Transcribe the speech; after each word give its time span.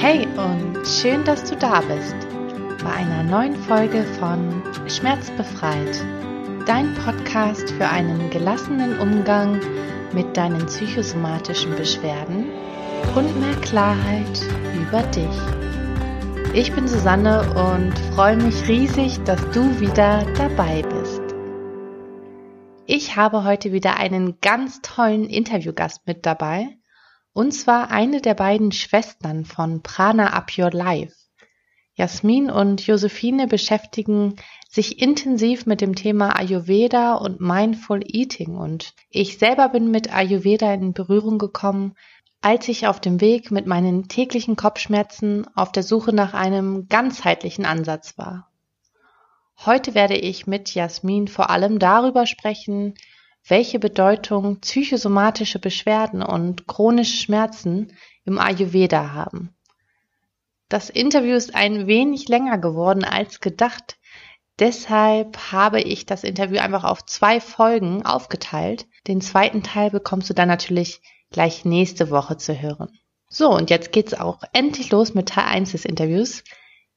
Hey 0.00 0.28
und 0.36 0.86
schön, 0.86 1.24
dass 1.24 1.42
du 1.50 1.56
da 1.56 1.80
bist 1.80 2.14
bei 2.84 2.90
einer 2.90 3.24
neuen 3.24 3.56
Folge 3.56 4.04
von 4.20 4.62
Schmerzbefreit, 4.86 6.04
dein 6.66 6.94
Podcast 6.94 7.68
für 7.72 7.88
einen 7.88 8.30
gelassenen 8.30 9.00
Umgang 9.00 9.58
mit 10.12 10.36
deinen 10.36 10.64
psychosomatischen 10.66 11.74
Beschwerden 11.74 12.44
und 13.16 13.40
mehr 13.40 13.56
Klarheit 13.56 14.40
über 14.72 15.02
dich. 15.02 16.54
Ich 16.54 16.72
bin 16.72 16.86
Susanne 16.86 17.40
und 17.54 17.92
freue 18.14 18.36
mich 18.36 18.68
riesig, 18.68 19.18
dass 19.24 19.40
du 19.50 19.80
wieder 19.80 20.24
dabei 20.36 20.82
bist. 20.82 21.22
Ich 22.86 23.16
habe 23.16 23.42
heute 23.42 23.72
wieder 23.72 23.96
einen 23.96 24.40
ganz 24.40 24.80
tollen 24.80 25.24
Interviewgast 25.24 26.06
mit 26.06 26.24
dabei 26.24 26.78
und 27.38 27.52
zwar 27.52 27.92
eine 27.92 28.20
der 28.20 28.34
beiden 28.34 28.72
Schwestern 28.72 29.44
von 29.44 29.80
Prana 29.80 30.32
Up 30.32 30.58
Your 30.58 30.72
Life. 30.72 31.14
Jasmin 31.94 32.50
und 32.50 32.84
Josephine 32.84 33.46
beschäftigen 33.46 34.34
sich 34.68 35.00
intensiv 35.00 35.64
mit 35.64 35.80
dem 35.80 35.94
Thema 35.94 36.36
Ayurveda 36.36 37.14
und 37.14 37.40
Mindful 37.40 38.00
Eating 38.04 38.56
und 38.56 38.92
ich 39.08 39.38
selber 39.38 39.68
bin 39.68 39.92
mit 39.92 40.12
Ayurveda 40.12 40.74
in 40.74 40.94
Berührung 40.94 41.38
gekommen, 41.38 41.94
als 42.40 42.66
ich 42.66 42.88
auf 42.88 42.98
dem 43.00 43.20
Weg 43.20 43.52
mit 43.52 43.68
meinen 43.68 44.08
täglichen 44.08 44.56
Kopfschmerzen 44.56 45.46
auf 45.54 45.70
der 45.70 45.84
Suche 45.84 46.12
nach 46.12 46.34
einem 46.34 46.88
ganzheitlichen 46.88 47.66
Ansatz 47.66 48.18
war. 48.18 48.50
Heute 49.64 49.94
werde 49.94 50.16
ich 50.16 50.48
mit 50.48 50.74
Jasmin 50.74 51.28
vor 51.28 51.50
allem 51.50 51.78
darüber 51.78 52.26
sprechen, 52.26 52.94
welche 53.46 53.78
Bedeutung 53.78 54.60
psychosomatische 54.60 55.58
Beschwerden 55.58 56.22
und 56.22 56.66
chronische 56.66 57.16
Schmerzen 57.16 57.92
im 58.24 58.38
Ayurveda 58.38 59.12
haben. 59.12 59.54
Das 60.68 60.90
Interview 60.90 61.34
ist 61.34 61.54
ein 61.54 61.86
wenig 61.86 62.28
länger 62.28 62.58
geworden 62.58 63.04
als 63.04 63.40
gedacht. 63.40 63.98
Deshalb 64.58 65.52
habe 65.52 65.80
ich 65.80 66.04
das 66.04 66.24
Interview 66.24 66.58
einfach 66.58 66.84
auf 66.84 67.06
zwei 67.06 67.40
Folgen 67.40 68.04
aufgeteilt. 68.04 68.86
Den 69.06 69.20
zweiten 69.20 69.62
Teil 69.62 69.90
bekommst 69.90 70.28
du 70.28 70.34
dann 70.34 70.48
natürlich 70.48 71.00
gleich 71.30 71.64
nächste 71.64 72.10
Woche 72.10 72.36
zu 72.36 72.60
hören. 72.60 72.90
So, 73.30 73.50
und 73.50 73.70
jetzt 73.70 73.92
geht's 73.92 74.14
auch 74.14 74.42
endlich 74.52 74.90
los 74.90 75.14
mit 75.14 75.28
Teil 75.30 75.44
1 75.44 75.72
des 75.72 75.84
Interviews. 75.84 76.44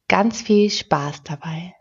Ganz 0.07 0.41
viel 0.41 0.69
Spaß 0.69 1.23
dabei. 1.23 1.73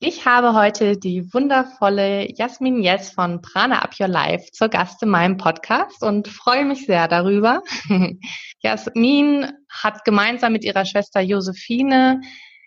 Ich 0.00 0.26
habe 0.26 0.54
heute 0.54 0.96
die 0.96 1.34
wundervolle 1.34 2.32
Jasmin 2.32 2.80
Yes 2.84 3.10
von 3.10 3.42
Prana 3.42 3.80
Up 3.82 3.98
Your 3.98 4.06
Life 4.06 4.52
zur 4.52 4.68
Gast 4.68 5.02
in 5.02 5.08
meinem 5.08 5.38
Podcast 5.38 6.04
und 6.04 6.28
freue 6.28 6.64
mich 6.64 6.86
sehr 6.86 7.08
darüber. 7.08 7.62
Jasmin 8.62 9.50
hat 9.68 10.04
gemeinsam 10.04 10.52
mit 10.52 10.62
ihrer 10.62 10.84
Schwester 10.84 11.20
Josephine 11.20 12.20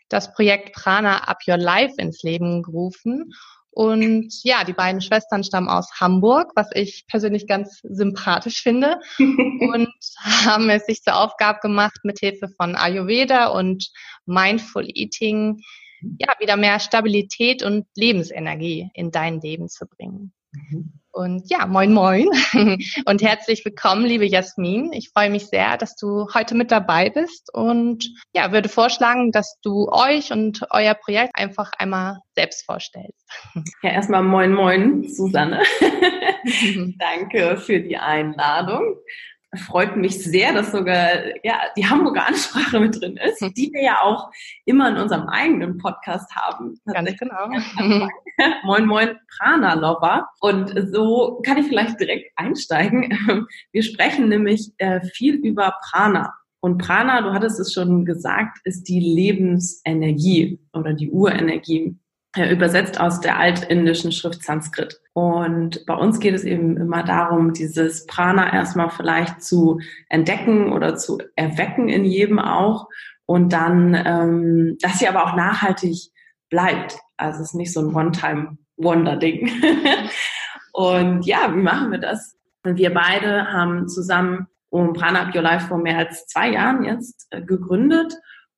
das 0.10 0.34
Projekt 0.34 0.74
Prana 0.74 1.20
Up 1.30 1.38
Your 1.48 1.56
Life 1.56 1.94
ins 2.00 2.22
Leben 2.22 2.64
gerufen. 2.64 3.32
Und 3.70 4.34
ja, 4.44 4.66
die 4.66 4.74
beiden 4.74 5.00
Schwestern 5.00 5.46
stammen 5.46 5.70
aus 5.70 6.02
Hamburg, 6.02 6.52
was 6.56 6.68
ich 6.74 7.06
persönlich 7.08 7.48
ganz 7.48 7.80
sympathisch 7.84 8.62
finde. 8.62 9.00
und 9.18 9.88
haben 10.20 10.70
es 10.70 10.86
sich 10.86 11.02
zur 11.02 11.16
Aufgabe 11.16 11.60
gemacht, 11.62 12.00
mit 12.04 12.20
Hilfe 12.20 12.50
von 12.50 12.76
Ayurveda 12.76 13.48
und 13.48 13.90
Mindful 14.26 14.86
Eating 14.86 15.62
ja, 16.18 16.34
wieder 16.40 16.58
mehr 16.58 16.80
Stabilität 16.80 17.64
und 17.64 17.86
Lebensenergie 17.96 18.90
in 18.94 19.12
dein 19.12 19.42
Leben 19.42 19.70
zu 19.70 19.86
bringen. 19.88 20.34
Mhm. 20.54 20.94
Und 21.14 21.50
ja, 21.50 21.66
moin 21.66 21.94
moin 21.94 22.30
und 23.06 23.22
herzlich 23.22 23.66
willkommen, 23.66 24.06
liebe 24.06 24.26
Jasmin. 24.26 24.94
Ich 24.94 25.10
freue 25.10 25.30
mich 25.30 25.48
sehr, 25.48 25.78
dass 25.78 25.96
du 25.98 26.28
heute 26.34 26.56
mit 26.56 26.72
dabei 26.72 27.10
bist 27.10 27.54
und 27.54 28.10
ja, 28.34 28.54
würde 28.54 28.70
vorschlagen, 28.70 29.32
dass 29.32 29.60
du 29.62 29.90
euch 29.90 30.32
und 30.32 30.62
euer 30.70 30.94
Projekt 30.94 31.32
einfach 31.34 31.72
einmal 31.78 32.20
selbst 32.36 32.66
vorstellst. 32.66 33.28
Ja, 33.84 33.92
erstmal 33.92 34.24
moin 34.24 34.54
moin, 34.54 35.10
Susanne. 35.10 35.62
Danke 37.00 37.58
für 37.58 37.82
die 37.82 37.98
Einladung 37.98 38.96
freut 39.58 39.98
mich 39.98 40.24
sehr, 40.24 40.54
dass 40.54 40.72
sogar 40.72 41.10
ja, 41.44 41.60
die 41.76 41.86
Hamburger 41.86 42.28
Ansprache 42.28 42.80
mit 42.80 43.00
drin 43.00 43.18
ist, 43.18 43.42
hm. 43.42 43.54
die 43.54 43.72
wir 43.74 43.84
ja 43.84 43.98
auch 44.02 44.32
immer 44.66 44.90
in 44.90 44.98
unserem 44.98 45.28
eigenen 45.28 45.78
Podcast 45.78 46.34
haben. 46.36 46.80
Ganz 46.86 47.18
genau. 47.18 47.50
moin, 48.64 48.86
moin, 48.86 49.18
Prana 49.38 49.74
Lover. 49.74 50.28
Und 50.40 50.74
so 50.92 51.42
kann 51.46 51.58
ich 51.58 51.68
vielleicht 51.68 52.00
direkt 52.00 52.32
einsteigen. 52.36 53.48
Wir 53.72 53.84
sprechen 53.84 54.30
nämlich 54.30 54.72
äh, 54.78 55.02
viel 55.02 55.36
über 55.36 55.76
Prana. 55.90 56.34
Und 56.62 56.78
Prana, 56.78 57.22
du 57.22 57.34
hattest 57.34 57.60
es 57.60 57.74
schon 57.74 58.06
gesagt, 58.06 58.60
ist 58.66 58.88
die 58.88 59.00
Lebensenergie 59.00 60.60
oder 60.74 60.94
die 60.94 61.10
Urenergie 61.10 61.98
übersetzt 62.38 63.00
aus 63.00 63.20
der 63.20 63.38
altindischen 63.38 64.12
Schrift 64.12 64.44
Sanskrit. 64.44 65.02
Und 65.14 65.86
bei 65.86 65.94
uns 65.94 66.20
geht 66.20 66.34
es 66.34 66.44
eben 66.44 66.78
immer 66.78 67.04
darum, 67.04 67.54
dieses 67.54 68.06
Prana 68.06 68.54
erstmal 68.54 68.90
vielleicht 68.90 69.44
zu 69.44 69.80
entdecken 70.08 70.72
oder 70.72 70.96
zu 70.96 71.20
erwecken 71.36 71.90
in 71.90 72.06
jedem 72.06 72.40
auch 72.40 72.88
und 73.26 73.52
dann, 73.52 73.96
ähm, 74.06 74.78
dass 74.82 75.00
sie 75.00 75.10
aber 75.10 75.26
auch 75.26 75.36
nachhaltig 75.36 76.12
bleibt. 76.50 76.98
Also 77.18 77.42
es 77.42 77.50
ist 77.50 77.56
nicht 77.56 77.74
so 77.74 77.82
ein 77.82 77.94
One-Time-Wonder-Ding. 77.94 79.52
und 80.74 81.26
ja, 81.26 81.54
wie 81.54 81.62
machen 81.62 81.92
wir 81.92 82.00
das? 82.00 82.38
Wir 82.64 82.94
beide 82.94 83.52
haben 83.52 83.90
zusammen 83.90 84.48
um 84.70 84.94
Prana 84.94 85.24
Up 85.24 85.36
Your 85.36 85.42
Life 85.42 85.68
vor 85.68 85.80
mehr 85.80 85.98
als 85.98 86.28
zwei 86.28 86.52
Jahren 86.52 86.84
jetzt 86.84 87.28
äh, 87.32 87.42
gegründet 87.42 88.14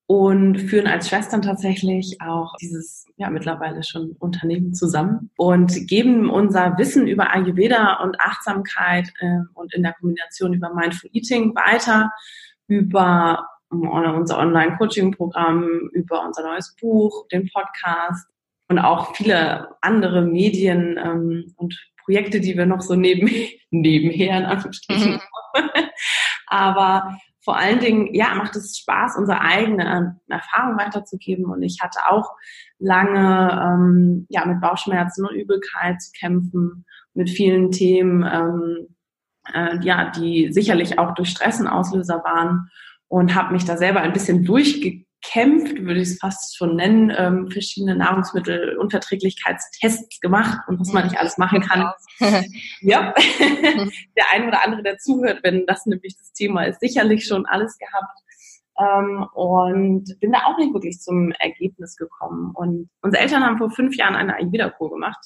und 0.06 0.58
führen 0.58 0.88
als 0.88 1.10
Schwestern 1.10 1.42
tatsächlich 1.42 2.18
auch 2.22 2.56
dieses 2.62 3.06
ja 3.16 3.30
mittlerweile 3.30 3.84
schon 3.84 4.16
Unternehmen 4.20 4.74
zusammen 4.74 5.32
und 5.38 5.88
geben 5.88 6.30
unser 6.30 6.78
Wissen 6.78 7.08
über 7.08 7.34
Ayurveda 7.34 8.02
und 8.04 8.20
Achtsamkeit 8.20 9.12
äh, 9.20 9.40
und 9.54 9.74
in 9.74 9.84
der 9.84 9.94
Kombination 9.94 10.54
über 10.54 10.74
Mindful 10.74 11.10
Eating 11.14 11.56
weiter, 11.56 12.12
über 12.68 13.48
unser 13.70 14.38
Online-Coaching-Programm, 14.38 15.90
über 15.94 16.24
unser 16.26 16.44
neues 16.44 16.76
Buch, 16.80 17.28
den 17.30 17.50
Podcast 17.52 18.28
und 18.68 18.80
auch 18.80 19.16
viele 19.16 19.70
andere 19.82 20.22
Medien 20.22 21.00
ähm, 21.04 21.54
und 21.58 21.76
Projekte, 22.04 22.40
die 22.40 22.58
wir 22.58 22.66
noch 22.66 22.82
so 22.82 22.96
neben, 22.96 23.30
nebenher 23.72 24.40
in 24.40 24.46
Anführungsstrichen 24.46 25.14
mhm. 25.14 25.22
Aber 26.48 27.18
vor 27.44 27.58
allen 27.58 27.80
Dingen, 27.80 28.14
ja, 28.14 28.34
macht 28.36 28.56
es 28.56 28.78
Spaß, 28.78 29.18
unsere 29.18 29.42
eigene 29.42 29.86
ähm, 29.86 30.20
Erfahrung 30.30 30.78
weiterzugeben. 30.78 31.46
Und 31.46 31.62
ich 31.62 31.80
hatte 31.82 32.00
auch 32.10 32.32
lange 32.80 33.52
ähm, 33.62 34.26
ja, 34.30 34.46
mit 34.46 34.62
Bauchschmerzen 34.62 35.26
und 35.26 35.36
Übelkeit 35.36 36.02
zu 36.02 36.12
kämpfen, 36.18 36.86
mit 37.14 37.30
vielen 37.30 37.72
Themen, 37.72 38.24
ähm, 38.24 38.96
äh, 39.54 39.78
ja, 39.86 40.10
die 40.12 40.54
sicherlich 40.54 41.00
auch 41.00 41.14
durch 41.16 41.30
Stress 41.30 41.60
ein 41.60 41.68
Auslöser 41.68 42.24
waren 42.24 42.70
und 43.10 43.36
habe 43.36 43.54
mich 43.54 43.66
da 43.66 43.78
selber 43.78 44.00
ein 44.00 44.14
bisschen 44.14 44.46
durchge 44.46 45.06
gekämpft, 45.34 45.84
würde 45.84 46.02
ich 46.02 46.10
es 46.10 46.20
fast 46.20 46.58
schon 46.58 46.76
nennen, 46.76 47.12
ähm, 47.16 47.50
verschiedene 47.50 47.96
Nahrungsmittelunverträglichkeitstests 47.96 50.20
gemacht 50.20 50.60
und 50.68 50.80
was 50.80 50.92
man 50.94 51.06
nicht 51.06 51.18
alles 51.18 51.38
machen 51.38 51.62
kann. 51.62 51.92
ja, 52.82 53.14
der 54.18 54.26
ein 54.32 54.48
oder 54.48 54.64
andere, 54.64 54.84
der 54.84 55.00
zuhört, 55.00 55.40
wenn 55.44 55.66
das 55.66 55.86
nämlich 55.86 56.16
das 56.18 56.32
Thema 56.34 56.64
ist, 56.66 56.80
sicherlich 56.80 57.26
schon 57.26 57.46
alles 57.46 57.78
gehabt. 57.78 58.20
Ähm, 58.80 59.28
und 59.34 60.20
bin 60.20 60.32
da 60.32 60.46
auch 60.46 60.58
nicht 60.58 60.74
wirklich 60.74 61.00
zum 61.00 61.32
Ergebnis 61.34 61.96
gekommen. 61.96 62.54
Und 62.56 62.90
unsere 63.02 63.22
Eltern 63.22 63.44
haben 63.44 63.60
vor 63.60 63.70
fünf 63.70 63.96
Jahren 63.96 64.16
eine 64.16 64.36
Ayurveda-Kur 64.36 64.90
gemacht. 64.90 65.24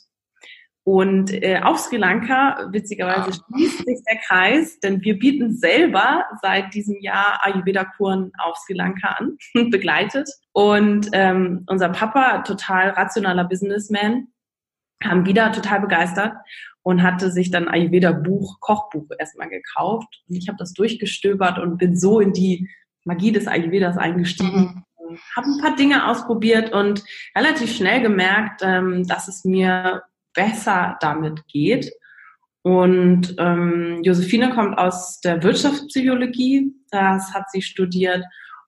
Und 0.87 1.33
äh, 1.43 1.59
auf 1.61 1.79
Sri 1.79 1.97
Lanka, 1.97 2.69
witzigerweise, 2.71 3.33
schließt 3.33 3.79
sich 3.79 3.99
der 4.09 4.19
Kreis, 4.25 4.79
denn 4.79 5.01
wir 5.01 5.19
bieten 5.19 5.53
selber 5.53 6.23
seit 6.41 6.73
diesem 6.73 6.95
Jahr 7.01 7.41
Ayurveda-Kuren 7.43 8.31
auf 8.37 8.55
Sri 8.55 8.73
Lanka 8.73 9.09
an, 9.09 9.37
begleitet. 9.69 10.29
Und 10.53 11.09
ähm, 11.11 11.66
unser 11.67 11.89
Papa, 11.89 12.37
total 12.43 12.91
rationaler 12.91 13.43
Businessman, 13.43 14.28
haben 15.03 15.25
wieder 15.25 15.51
total 15.51 15.81
begeistert 15.81 16.35
und 16.84 17.03
hatte 17.03 17.31
sich 17.31 17.51
dann 17.51 17.67
Ayurveda-Buch, 17.67 18.61
Kochbuch 18.61 19.07
erstmal 19.19 19.49
gekauft. 19.49 20.23
Und 20.29 20.37
ich 20.37 20.47
habe 20.47 20.57
das 20.57 20.72
durchgestöbert 20.72 21.59
und 21.59 21.79
bin 21.79 21.97
so 21.97 22.22
in 22.22 22.31
die 22.31 22.69
Magie 23.03 23.33
des 23.33 23.45
Ayurvedas 23.45 23.97
eingestiegen. 23.97 24.85
Mhm. 24.99 25.17
Habe 25.35 25.47
ein 25.47 25.61
paar 25.61 25.75
Dinge 25.75 26.07
ausprobiert 26.07 26.72
und 26.72 27.03
relativ 27.35 27.75
schnell 27.75 28.01
gemerkt, 28.01 28.61
ähm, 28.63 29.05
dass 29.05 29.28
es 29.28 29.43
mir 29.43 30.03
besser 30.37 30.95
damit 31.01 31.45
geht. 31.47 31.91
Und 32.61 33.35
ähm, 33.39 34.01
Josephine 34.03 34.51
kommt 34.51 34.78
aus 34.78 35.19
der 35.22 35.41
Wirtschaftspsychologie, 35.41 36.73
das 36.91 37.34
hat 37.34 37.49
sie 37.51 37.61
studiert 37.61 38.23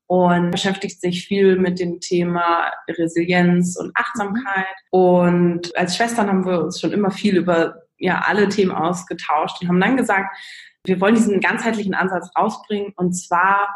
und 0.07 0.51
beschäftigt 0.51 1.00
sich 1.00 1.27
viel 1.27 1.57
mit 1.57 1.80
dem 1.80 2.00
Thema 2.00 2.71
Resilienz 2.89 3.77
und 3.77 3.92
Achtsamkeit. 3.95 4.66
Und 4.89 5.75
als 5.77 5.95
Schwestern 5.95 6.27
haben 6.27 6.45
wir 6.45 6.63
uns 6.63 6.80
schon 6.80 6.92
immer 6.92 7.12
viel 7.12 7.38
über 7.38 7.75
ja 7.98 8.24
alle 8.25 8.50
Themen 8.50 8.72
ausgetauscht 8.72 9.62
und 9.62 9.68
haben 9.68 9.81
dann 9.81 9.98
gesagt, 9.98 10.36
wir 10.86 11.00
wollen 11.00 11.15
diesen 11.15 11.42
ganzheitlichen 11.42 11.94
Ansatz 11.94 12.30
rausbringen 12.38 12.94
und 12.95 13.13
zwar 13.13 13.68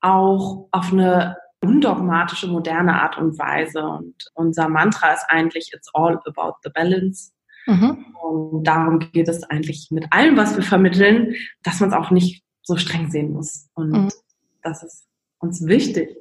auch 0.00 0.68
auf 0.72 0.92
eine 0.92 1.36
undogmatische, 1.62 2.48
moderne 2.48 3.00
Art 3.00 3.18
und 3.18 3.38
Weise. 3.38 3.82
Und 3.82 4.14
unser 4.34 4.68
Mantra 4.68 5.12
ist 5.12 5.24
eigentlich, 5.28 5.70
it's 5.72 5.88
all 5.94 6.18
about 6.26 6.56
the 6.62 6.70
balance. 6.70 7.32
Mhm. 7.66 8.06
Und 8.20 8.64
darum 8.64 8.98
geht 8.98 9.28
es 9.28 9.42
eigentlich 9.44 9.88
mit 9.90 10.06
allem, 10.10 10.36
was 10.36 10.56
wir 10.56 10.62
vermitteln, 10.62 11.34
dass 11.62 11.80
man 11.80 11.90
es 11.90 11.96
auch 11.96 12.10
nicht 12.10 12.44
so 12.62 12.76
streng 12.76 13.10
sehen 13.10 13.32
muss. 13.32 13.68
Und 13.74 13.90
mhm. 13.90 14.08
das 14.62 14.82
ist 14.82 15.06
uns 15.42 15.66
wichtig. 15.66 16.16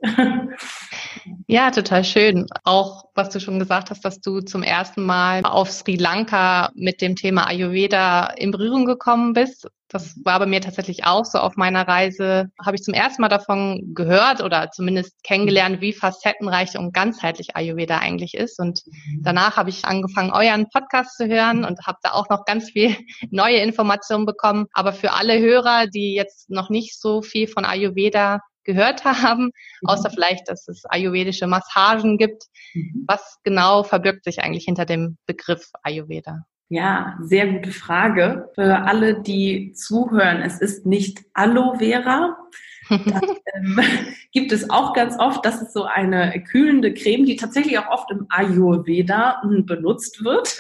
Ja, 1.48 1.70
total 1.72 2.04
schön. 2.04 2.48
Auch 2.64 3.06
was 3.14 3.30
du 3.30 3.40
schon 3.40 3.60
gesagt 3.60 3.90
hast, 3.90 4.04
dass 4.04 4.22
du 4.22 4.40
zum 4.40 4.64
ersten 4.64 5.04
Mal 5.04 5.44
auf 5.44 5.70
Sri 5.70 5.96
Lanka 5.96 6.72
mit 6.74 7.02
dem 7.02 7.16
Thema 7.16 7.48
Ayurveda 7.48 8.28
in 8.38 8.52
Berührung 8.52 8.86
gekommen 8.86 9.34
bist. 9.34 9.68
Das 9.90 10.16
war 10.24 10.40
bei 10.40 10.46
mir 10.46 10.62
tatsächlich 10.62 11.04
auch 11.04 11.26
so. 11.26 11.38
Auf 11.40 11.58
meiner 11.58 11.86
Reise 11.86 12.50
habe 12.66 12.78
ich 12.78 12.84
zum 12.84 12.94
ersten 12.94 13.22
Mal 13.22 13.28
davon 13.28 13.94
gehört 13.94 14.42
oder 14.42 14.72
zumindest 14.72 15.22
kennengelernt, 15.24 15.82
wie 15.82 15.92
facettenreich 15.92 16.78
und 16.78 16.94
ganzheitlich 16.94 17.56
Ayurveda 17.56 17.98
eigentlich 17.98 18.34
ist. 18.34 18.58
Und 18.60 18.84
danach 19.20 19.58
habe 19.58 19.70
ich 19.70 19.84
angefangen, 19.84 20.32
euren 20.32 20.70
Podcast 20.70 21.18
zu 21.18 21.28
hören 21.28 21.66
und 21.66 21.86
habe 21.86 21.98
da 22.02 22.14
auch 22.14 22.30
noch 22.30 22.46
ganz 22.46 22.72
viel 22.72 22.96
neue 23.30 23.58
Informationen 23.58 24.26
bekommen. 24.26 24.68
Aber 24.74 24.94
für 24.94 25.12
alle 25.12 25.40
Hörer, 25.40 25.88
die 25.88 26.16
jetzt 26.16 26.50
noch 26.50 26.70
nicht 26.70 26.98
so 27.00 27.22
viel 27.22 27.48
von 27.48 27.66
Ayurveda 27.66 28.40
gehört 28.64 29.04
haben, 29.06 29.46
mhm. 29.46 29.52
außer 29.84 30.10
vielleicht, 30.10 30.48
dass 30.48 30.68
es 30.68 30.86
ayurvedische 30.86 31.48
Massagen 31.48 32.18
gibt. 32.18 32.44
Mhm. 32.74 33.06
Was 33.08 33.38
genau 33.44 33.84
verbirgt 33.84 34.24
sich 34.24 34.40
eigentlich 34.40 34.66
hinter 34.66 34.86
dem 34.86 35.18
Begriff 35.26 35.70
Ayurveda? 35.84 36.46
Ja, 36.74 37.18
sehr 37.22 37.48
gute 37.48 37.72
Frage. 37.72 38.50
Für 38.56 38.84
alle, 38.84 39.22
die 39.22 39.74
zuhören, 39.74 40.42
es 40.42 40.62
ist 40.62 40.86
nicht 40.86 41.20
Aloe 41.34 41.78
Vera. 41.78 42.38
Das 42.90 43.22
ähm, 43.56 43.80
gibt 44.34 44.52
es 44.52 44.70
auch 44.70 44.94
ganz 44.94 45.18
oft. 45.18 45.46
Das 45.46 45.62
ist 45.62 45.74
so 45.74 45.84
eine 45.86 46.44
kühlende 46.44 46.94
Creme, 46.94 47.26
die 47.26 47.38
tatsächlich 47.38 47.78
auch 47.78 47.88
oft 47.88 48.12
im 48.12 48.26
Ayurveda 48.28 49.42
hm, 49.44 49.66
benutzt 49.66 50.26
wird 50.26 50.58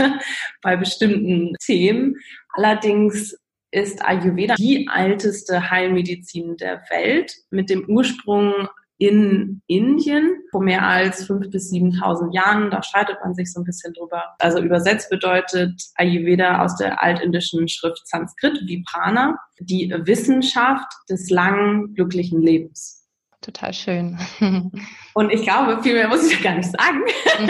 bei 0.61 0.77
bestimmten 0.77 1.55
Themen. 1.59 2.15
Allerdings 2.53 3.35
ist 3.71 4.05
Ayurveda 4.05 4.55
die 4.55 4.87
älteste 4.93 5.71
Heilmedizin 5.71 6.57
der 6.57 6.81
Welt 6.89 7.33
mit 7.49 7.69
dem 7.69 7.85
Ursprung 7.87 8.67
in 9.01 9.63
Indien 9.65 10.43
vor 10.51 10.61
mehr 10.61 10.85
als 10.87 11.25
fünf 11.25 11.49
bis 11.49 11.71
7.000 11.71 12.35
Jahren. 12.35 12.69
Da 12.69 12.83
streitet 12.83 13.17
man 13.23 13.33
sich 13.33 13.51
so 13.51 13.59
ein 13.59 13.63
bisschen 13.63 13.93
drüber. 13.93 14.35
Also 14.37 14.59
übersetzt 14.59 15.09
bedeutet 15.09 15.81
Ayurveda 15.95 16.63
aus 16.63 16.75
der 16.75 17.01
altindischen 17.01 17.67
Schrift 17.67 18.07
Sanskrit 18.07 18.61
wie 18.67 18.83
Prana 18.83 19.39
die 19.59 19.91
Wissenschaft 20.03 20.87
des 21.09 21.31
langen, 21.31 21.95
glücklichen 21.95 22.43
Lebens. 22.43 23.00
Total 23.41 23.73
schön. 23.73 24.19
Und 25.13 25.31
ich 25.31 25.41
glaube, 25.41 25.81
viel 25.81 25.95
mehr 25.95 26.07
muss 26.07 26.31
ich 26.31 26.41
gar 26.43 26.55
nicht 26.55 26.71
sagen, 26.71 27.01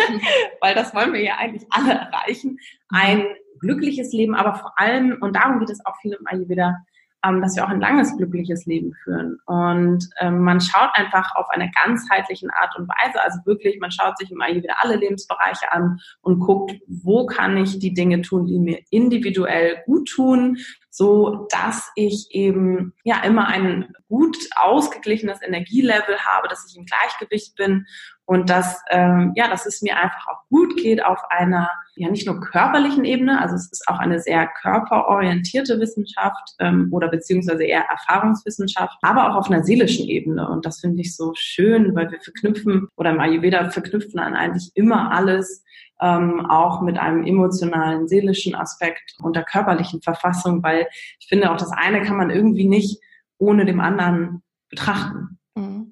weil 0.61 0.73
das 0.73 0.95
wollen 0.95 1.11
wir 1.11 1.21
ja 1.21 1.35
eigentlich 1.37 1.65
alle 1.69 1.93
erreichen. 1.93 2.57
Ein 2.89 3.25
glückliches 3.59 4.13
Leben, 4.13 4.33
aber 4.33 4.55
vor 4.55 4.79
allem, 4.79 5.17
und 5.21 5.35
darum 5.35 5.59
geht 5.59 5.69
es 5.69 5.85
auch 5.85 5.95
viel 6.01 6.13
im 6.13 6.25
Ayurveda, 6.25 6.77
ähm, 7.23 7.41
dass 7.41 7.55
wir 7.55 7.65
auch 7.65 7.69
ein 7.69 7.81
langes, 7.81 8.15
glückliches 8.17 8.65
Leben 8.65 8.93
führen. 9.03 9.39
Und 9.45 10.09
ähm, 10.19 10.41
man 10.41 10.59
schaut 10.59 10.89
einfach 10.93 11.35
auf 11.35 11.49
eine 11.49 11.71
ganzheitliche 11.83 12.47
Art 12.53 12.75
und 12.77 12.87
Weise, 12.87 13.21
also 13.23 13.39
wirklich, 13.45 13.79
man 13.79 13.91
schaut 13.91 14.17
sich 14.17 14.31
im 14.31 14.41
Ayurveda 14.41 14.75
alle 14.79 14.95
Lebensbereiche 14.95 15.71
an 15.71 15.99
und 16.21 16.39
guckt, 16.39 16.73
wo 16.87 17.25
kann 17.25 17.57
ich 17.57 17.79
die 17.79 17.93
Dinge 17.93 18.21
tun, 18.21 18.45
die 18.45 18.59
mir 18.59 18.79
individuell 18.89 19.83
gut 19.85 20.09
tun, 20.09 20.57
so 20.89 21.47
dass 21.49 21.91
ich 21.95 22.27
eben 22.31 22.93
ja 23.03 23.23
immer 23.23 23.47
ein 23.47 23.93
gut 24.09 24.37
ausgeglichenes 24.57 25.41
Energielevel 25.41 26.17
habe, 26.19 26.47
dass 26.47 26.69
ich 26.69 26.77
im 26.77 26.85
Gleichgewicht 26.85 27.55
bin 27.55 27.85
und 28.31 28.49
dass 28.49 28.81
ähm, 28.91 29.33
ja, 29.35 29.49
dass 29.49 29.65
es 29.65 29.81
mir 29.81 29.97
einfach 29.97 30.25
auch 30.29 30.47
gut 30.47 30.77
geht 30.77 31.03
auf 31.03 31.19
einer 31.31 31.69
ja 31.97 32.09
nicht 32.09 32.25
nur 32.25 32.39
körperlichen 32.39 33.03
Ebene, 33.03 33.41
also 33.41 33.55
es 33.55 33.69
ist 33.69 33.85
auch 33.89 33.99
eine 33.99 34.21
sehr 34.21 34.47
körperorientierte 34.61 35.81
Wissenschaft 35.81 36.55
ähm, 36.59 36.87
oder 36.91 37.09
beziehungsweise 37.09 37.65
eher 37.65 37.83
Erfahrungswissenschaft, 37.89 38.97
aber 39.01 39.29
auch 39.29 39.35
auf 39.35 39.51
einer 39.51 39.65
seelischen 39.65 40.07
Ebene 40.07 40.47
und 40.47 40.65
das 40.65 40.79
finde 40.79 41.01
ich 41.01 41.13
so 41.13 41.33
schön, 41.35 41.93
weil 41.93 42.09
wir 42.09 42.21
verknüpfen 42.21 42.87
oder 42.95 43.09
im 43.09 43.19
Ayurveda 43.19 43.69
verknüpfen 43.69 44.15
dann 44.15 44.33
eigentlich 44.33 44.71
immer 44.75 45.11
alles 45.11 45.65
ähm, 45.99 46.45
auch 46.45 46.81
mit 46.81 46.97
einem 46.97 47.25
emotionalen, 47.25 48.07
seelischen 48.07 48.55
Aspekt 48.55 49.17
und 49.21 49.35
der 49.35 49.43
körperlichen 49.43 50.01
Verfassung, 50.01 50.63
weil 50.63 50.87
ich 51.19 51.27
finde, 51.27 51.51
auch 51.51 51.57
das 51.57 51.73
eine 51.73 52.01
kann 52.01 52.15
man 52.15 52.29
irgendwie 52.29 52.65
nicht 52.65 53.03
ohne 53.39 53.65
dem 53.65 53.81
anderen 53.81 54.41
betrachten. 54.69 55.37
Mhm. 55.53 55.90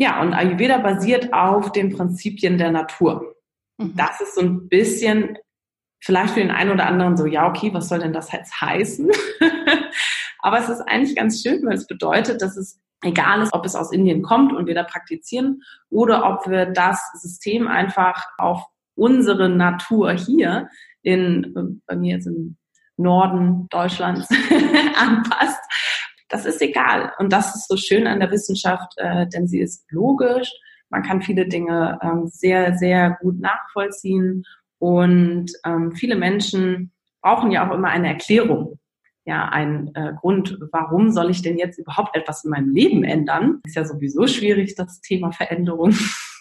Ja, 0.00 0.22
und 0.22 0.32
Ayurveda 0.32 0.78
basiert 0.78 1.34
auf 1.34 1.72
den 1.72 1.94
Prinzipien 1.94 2.56
der 2.56 2.70
Natur. 2.70 3.36
Mhm. 3.76 3.94
Das 3.96 4.18
ist 4.22 4.34
so 4.34 4.40
ein 4.40 4.66
bisschen 4.70 5.36
vielleicht 6.02 6.32
für 6.32 6.40
den 6.40 6.50
einen 6.50 6.70
oder 6.70 6.86
anderen 6.86 7.18
so, 7.18 7.26
ja, 7.26 7.46
okay, 7.46 7.74
was 7.74 7.90
soll 7.90 7.98
denn 7.98 8.14
das 8.14 8.32
jetzt 8.32 8.58
heißen? 8.62 9.10
Aber 10.38 10.58
es 10.58 10.70
ist 10.70 10.80
eigentlich 10.80 11.14
ganz 11.14 11.42
schön, 11.42 11.66
weil 11.66 11.74
es 11.74 11.86
bedeutet, 11.86 12.40
dass 12.40 12.56
es 12.56 12.80
egal 13.02 13.42
ist, 13.42 13.52
ob 13.52 13.66
es 13.66 13.76
aus 13.76 13.92
Indien 13.92 14.22
kommt 14.22 14.54
und 14.54 14.66
wir 14.66 14.74
da 14.74 14.84
praktizieren 14.84 15.60
oder 15.90 16.24
ob 16.30 16.48
wir 16.48 16.64
das 16.64 17.12
System 17.20 17.68
einfach 17.68 18.24
auf 18.38 18.64
unsere 18.94 19.50
Natur 19.50 20.12
hier 20.12 20.70
in, 21.02 21.82
bei 21.86 21.94
mir 21.94 22.14
jetzt 22.14 22.26
im 22.26 22.56
Norden 22.96 23.66
Deutschlands 23.68 24.28
anpasst. 24.98 25.60
Das 26.30 26.46
ist 26.46 26.62
egal. 26.62 27.12
Und 27.18 27.32
das 27.32 27.54
ist 27.54 27.68
so 27.68 27.76
schön 27.76 28.06
an 28.06 28.20
der 28.20 28.30
Wissenschaft, 28.30 28.94
äh, 28.96 29.26
denn 29.26 29.46
sie 29.46 29.60
ist 29.60 29.84
logisch. 29.90 30.50
Man 30.88 31.02
kann 31.02 31.22
viele 31.22 31.46
Dinge 31.46 31.98
ähm, 32.02 32.26
sehr, 32.28 32.78
sehr 32.78 33.18
gut 33.20 33.40
nachvollziehen. 33.40 34.44
Und 34.78 35.52
ähm, 35.64 35.92
viele 35.92 36.16
Menschen 36.16 36.92
brauchen 37.20 37.50
ja 37.50 37.68
auch 37.68 37.74
immer 37.74 37.88
eine 37.88 38.08
Erklärung. 38.08 38.78
Ja, 39.24 39.48
ein 39.48 39.94
äh, 39.94 40.12
Grund, 40.18 40.58
warum 40.72 41.10
soll 41.10 41.30
ich 41.30 41.42
denn 41.42 41.58
jetzt 41.58 41.78
überhaupt 41.78 42.16
etwas 42.16 42.44
in 42.44 42.50
meinem 42.50 42.70
Leben 42.70 43.04
ändern? 43.04 43.60
Ist 43.64 43.76
ja 43.76 43.84
sowieso 43.84 44.26
schwierig, 44.26 44.74
das 44.76 45.00
Thema 45.00 45.30
Veränderung. 45.32 45.94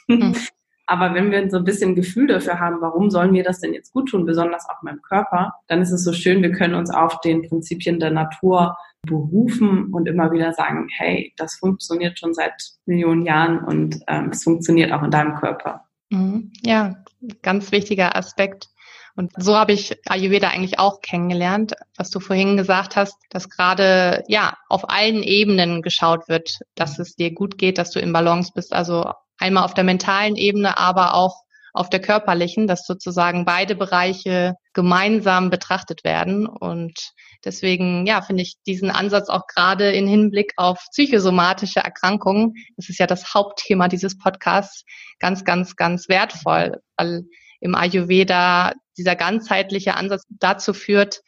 Mhm. 0.08 0.36
Aber 0.90 1.14
wenn 1.14 1.30
wir 1.30 1.48
so 1.52 1.58
ein 1.58 1.66
bisschen 1.66 1.94
Gefühl 1.94 2.26
dafür 2.26 2.60
haben, 2.60 2.82
warum 2.82 3.12
sollen 3.12 3.32
wir 3.32 3.44
das 3.44 3.60
denn 3.60 3.76
jetzt 3.76 3.94
gut 3.94 4.10
tun, 4.10 4.26
besonders 4.26 4.68
auch 4.68 4.82
meinem 4.82 5.04
Körper, 5.04 5.54
dann 5.68 5.84
ist 5.84 5.92
es 5.92 6.04
so 6.04 6.14
schön, 6.14 6.42
wir 6.42 6.52
können 6.52 6.74
uns 6.74 6.90
auf 6.90 7.22
den 7.22 7.48
Prinzipien 7.48 8.00
der 8.00 8.10
Natur 8.10 8.76
berufen 9.04 9.94
und 9.94 10.08
immer 10.08 10.32
wieder 10.32 10.52
sagen, 10.54 10.88
hey, 10.98 11.32
das 11.38 11.58
funktioniert 11.58 12.18
schon 12.18 12.34
seit 12.34 12.54
Millionen 12.88 13.24
Jahren 13.24 13.60
und 13.60 14.00
ähm, 14.08 14.30
es 14.32 14.44
funktioniert 14.44 14.92
auch 14.92 15.04
in 15.04 15.12
deinem 15.12 15.36
Körper. 15.36 15.86
Mhm. 16.10 16.52
Ja, 16.64 16.96
ganz 17.44 17.72
wichtiger 17.72 18.16
Aspekt. 18.16 18.70
Und 19.16 19.32
so 19.38 19.56
habe 19.56 19.74
ich 19.74 19.96
Ayurveda 20.08 20.48
eigentlich 20.48 20.80
auch 20.80 21.02
kennengelernt, 21.02 21.74
was 21.98 22.10
du 22.10 22.20
vorhin 22.20 22.58
gesagt 22.58 22.96
hast, 22.96 23.16
dass 23.30 23.48
gerade 23.48 24.24
ja 24.28 24.58
auf 24.70 24.90
allen 24.90 25.22
Ebenen 25.22 25.84
geschaut 25.84 26.28
wird, 26.30 26.62
dass 26.74 26.98
es 26.98 27.16
dir 27.16 27.32
gut 27.32 27.60
geht, 27.60 27.78
dass 27.78 27.92
du 27.92 28.00
im 28.00 28.12
Balance 28.12 28.54
bist. 28.56 28.74
Also 28.74 29.12
einmal 29.40 29.64
auf 29.64 29.74
der 29.74 29.84
mentalen 29.84 30.36
Ebene, 30.36 30.78
aber 30.78 31.14
auch 31.14 31.44
auf 31.74 31.90
der 31.90 32.02
körperlichen, 32.02 32.68
dass 32.68 32.86
sozusagen 32.86 33.46
beide 33.46 33.76
Bereiche 33.76 34.56
gemeinsam 34.74 35.50
betrachtet 35.50 36.04
werden. 36.04 36.48
Und 36.48 36.98
deswegen, 37.46 38.06
ja, 38.06 38.22
finde 38.22 38.44
ich 38.44 38.56
diesen 38.66 38.90
Ansatz 38.90 39.30
auch 39.30 39.48
gerade 39.48 39.92
in 39.92 40.08
Hinblick 40.08 40.54
auf 40.58 40.84
psychosomatische 40.92 41.80
Erkrankungen, 41.80 42.54
das 42.76 42.90
ist 42.90 43.00
ja 43.00 43.08
das 43.08 43.34
Hauptthema 43.34 43.88
dieses 43.88 44.18
Podcasts, 44.18 44.84
ganz, 45.20 45.44
ganz, 45.44 45.76
ganz 45.76 46.10
wertvoll, 46.10 46.82
weil 46.98 47.24
im 47.62 47.76
Ayurveda 47.76 48.74
dieser 48.98 49.16
ganzheitliche 49.16 49.96
Ansatz 49.96 50.26
dazu 50.30 50.74
führt, 50.74 51.22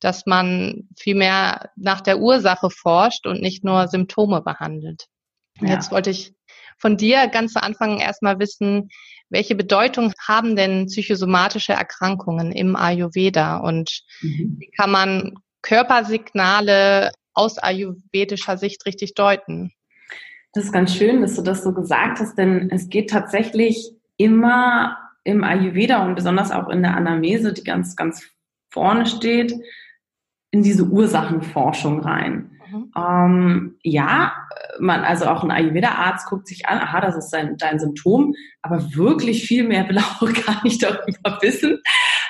dass 0.00 0.26
man 0.26 0.88
viel 0.96 1.16
mehr 1.16 1.70
nach 1.76 2.00
der 2.00 2.20
Ursache 2.20 2.70
forscht 2.70 3.26
und 3.26 3.40
nicht 3.42 3.64
nur 3.64 3.88
Symptome 3.88 4.42
behandelt. 4.42 5.06
Ja. 5.60 5.70
Jetzt 5.70 5.90
wollte 5.90 6.10
ich 6.10 6.34
von 6.78 6.96
dir 6.96 7.28
ganz 7.28 7.52
zu 7.52 7.62
Anfang 7.62 7.98
erstmal 7.98 8.38
wissen, 8.38 8.88
welche 9.30 9.54
Bedeutung 9.54 10.12
haben 10.26 10.56
denn 10.56 10.86
psychosomatische 10.86 11.72
Erkrankungen 11.72 12.52
im 12.52 12.76
Ayurveda 12.76 13.58
und 13.58 14.02
mhm. 14.22 14.56
wie 14.58 14.70
kann 14.70 14.90
man 14.90 15.34
Körpersignale 15.62 17.12
aus 17.34 17.58
ayurvedischer 17.58 18.56
Sicht 18.56 18.86
richtig 18.86 19.14
deuten? 19.14 19.72
Das 20.54 20.64
ist 20.64 20.72
ganz 20.72 20.94
schön, 20.94 21.20
dass 21.20 21.34
du 21.34 21.42
das 21.42 21.62
so 21.62 21.72
gesagt 21.72 22.20
hast, 22.20 22.38
denn 22.38 22.70
es 22.70 22.88
geht 22.88 23.10
tatsächlich 23.10 23.92
immer 24.16 24.96
im 25.24 25.44
Ayurveda 25.44 26.04
und 26.04 26.14
besonders 26.14 26.50
auch 26.50 26.68
in 26.68 26.82
der 26.82 26.96
Anamnese, 26.96 27.52
die 27.52 27.64
ganz, 27.64 27.96
ganz 27.96 28.26
vorne 28.70 29.06
steht, 29.06 29.54
in 30.50 30.62
diese 30.62 30.84
Ursachenforschung 30.84 32.00
rein. 32.00 32.57
Mhm. 32.70 32.92
Ähm, 32.96 33.78
ja, 33.82 34.32
man, 34.78 35.04
also 35.04 35.26
auch 35.26 35.42
ein 35.42 35.50
Ayurveda-Arzt 35.50 36.28
guckt 36.28 36.46
sich 36.46 36.66
an, 36.66 36.78
aha, 36.78 37.00
das 37.00 37.16
ist 37.16 37.30
dein, 37.30 37.56
dein 37.56 37.78
Symptom, 37.78 38.34
aber 38.62 38.94
wirklich 38.94 39.46
viel 39.46 39.66
mehr 39.66 39.88
will 39.88 39.98
auch 39.98 40.20
gar 40.46 40.62
nicht 40.64 40.82
darüber 40.82 41.38
wissen, 41.40 41.80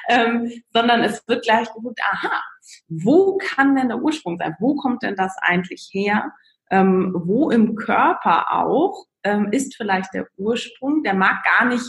ähm, 0.09 0.51
sondern 0.73 1.03
es 1.03 1.27
wird 1.27 1.45
gleich 1.45 1.73
geguckt, 1.73 2.01
aha, 2.11 2.43
wo 2.89 3.39
kann 3.39 3.77
denn 3.77 3.89
der 3.89 4.03
Ursprung 4.03 4.39
sein? 4.39 4.57
Wo 4.59 4.75
kommt 4.77 5.03
denn 5.03 5.17
das 5.17 5.37
eigentlich 5.43 5.91
her? 5.93 6.33
Ähm, 6.71 7.15
wo 7.15 7.51
im 7.51 7.77
Körper 7.77 8.53
auch 8.53 9.07
ähm, 9.25 9.49
ist 9.53 9.77
vielleicht 9.77 10.13
der 10.13 10.27
Ursprung? 10.37 11.03
Der 11.03 11.15
mag 11.15 11.43
gar 11.45 11.67
nicht 11.67 11.85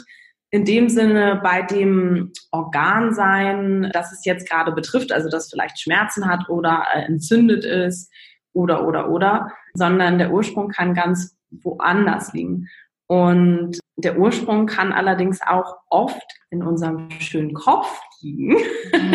in 0.52 0.66
dem 0.66 0.90
Sinne 0.90 1.40
bei 1.44 1.62
dem 1.62 2.32
Organ 2.52 3.14
sein, 3.14 3.90
das 3.94 4.12
es 4.12 4.26
jetzt 4.26 4.50
gerade 4.50 4.72
betrifft, 4.72 5.12
also 5.12 5.30
das 5.30 5.50
vielleicht 5.50 5.80
Schmerzen 5.80 6.28
hat 6.28 6.50
oder 6.50 6.86
äh, 6.94 7.02
entzündet 7.04 7.66
ist 7.66 8.12
oder, 8.54 8.88
oder, 8.88 9.10
oder, 9.10 9.52
sondern 9.74 10.18
der 10.18 10.32
Ursprung 10.32 10.70
kann 10.70 10.94
ganz 10.94 11.38
woanders 11.52 12.34
liegen. 12.34 12.68
Und 13.08 13.80
der 13.98 14.20
Ursprung 14.20 14.68
kann 14.68 14.94
allerdings 14.94 15.42
auch 15.42 15.78
oft 15.90 16.22
in 16.52 16.62
unserem 16.62 17.10
schönen 17.12 17.54
Kopf 17.54 18.00
liegen, 18.22 18.58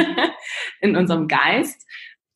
in 0.80 0.96
unserem 0.96 1.28
Geist 1.28 1.86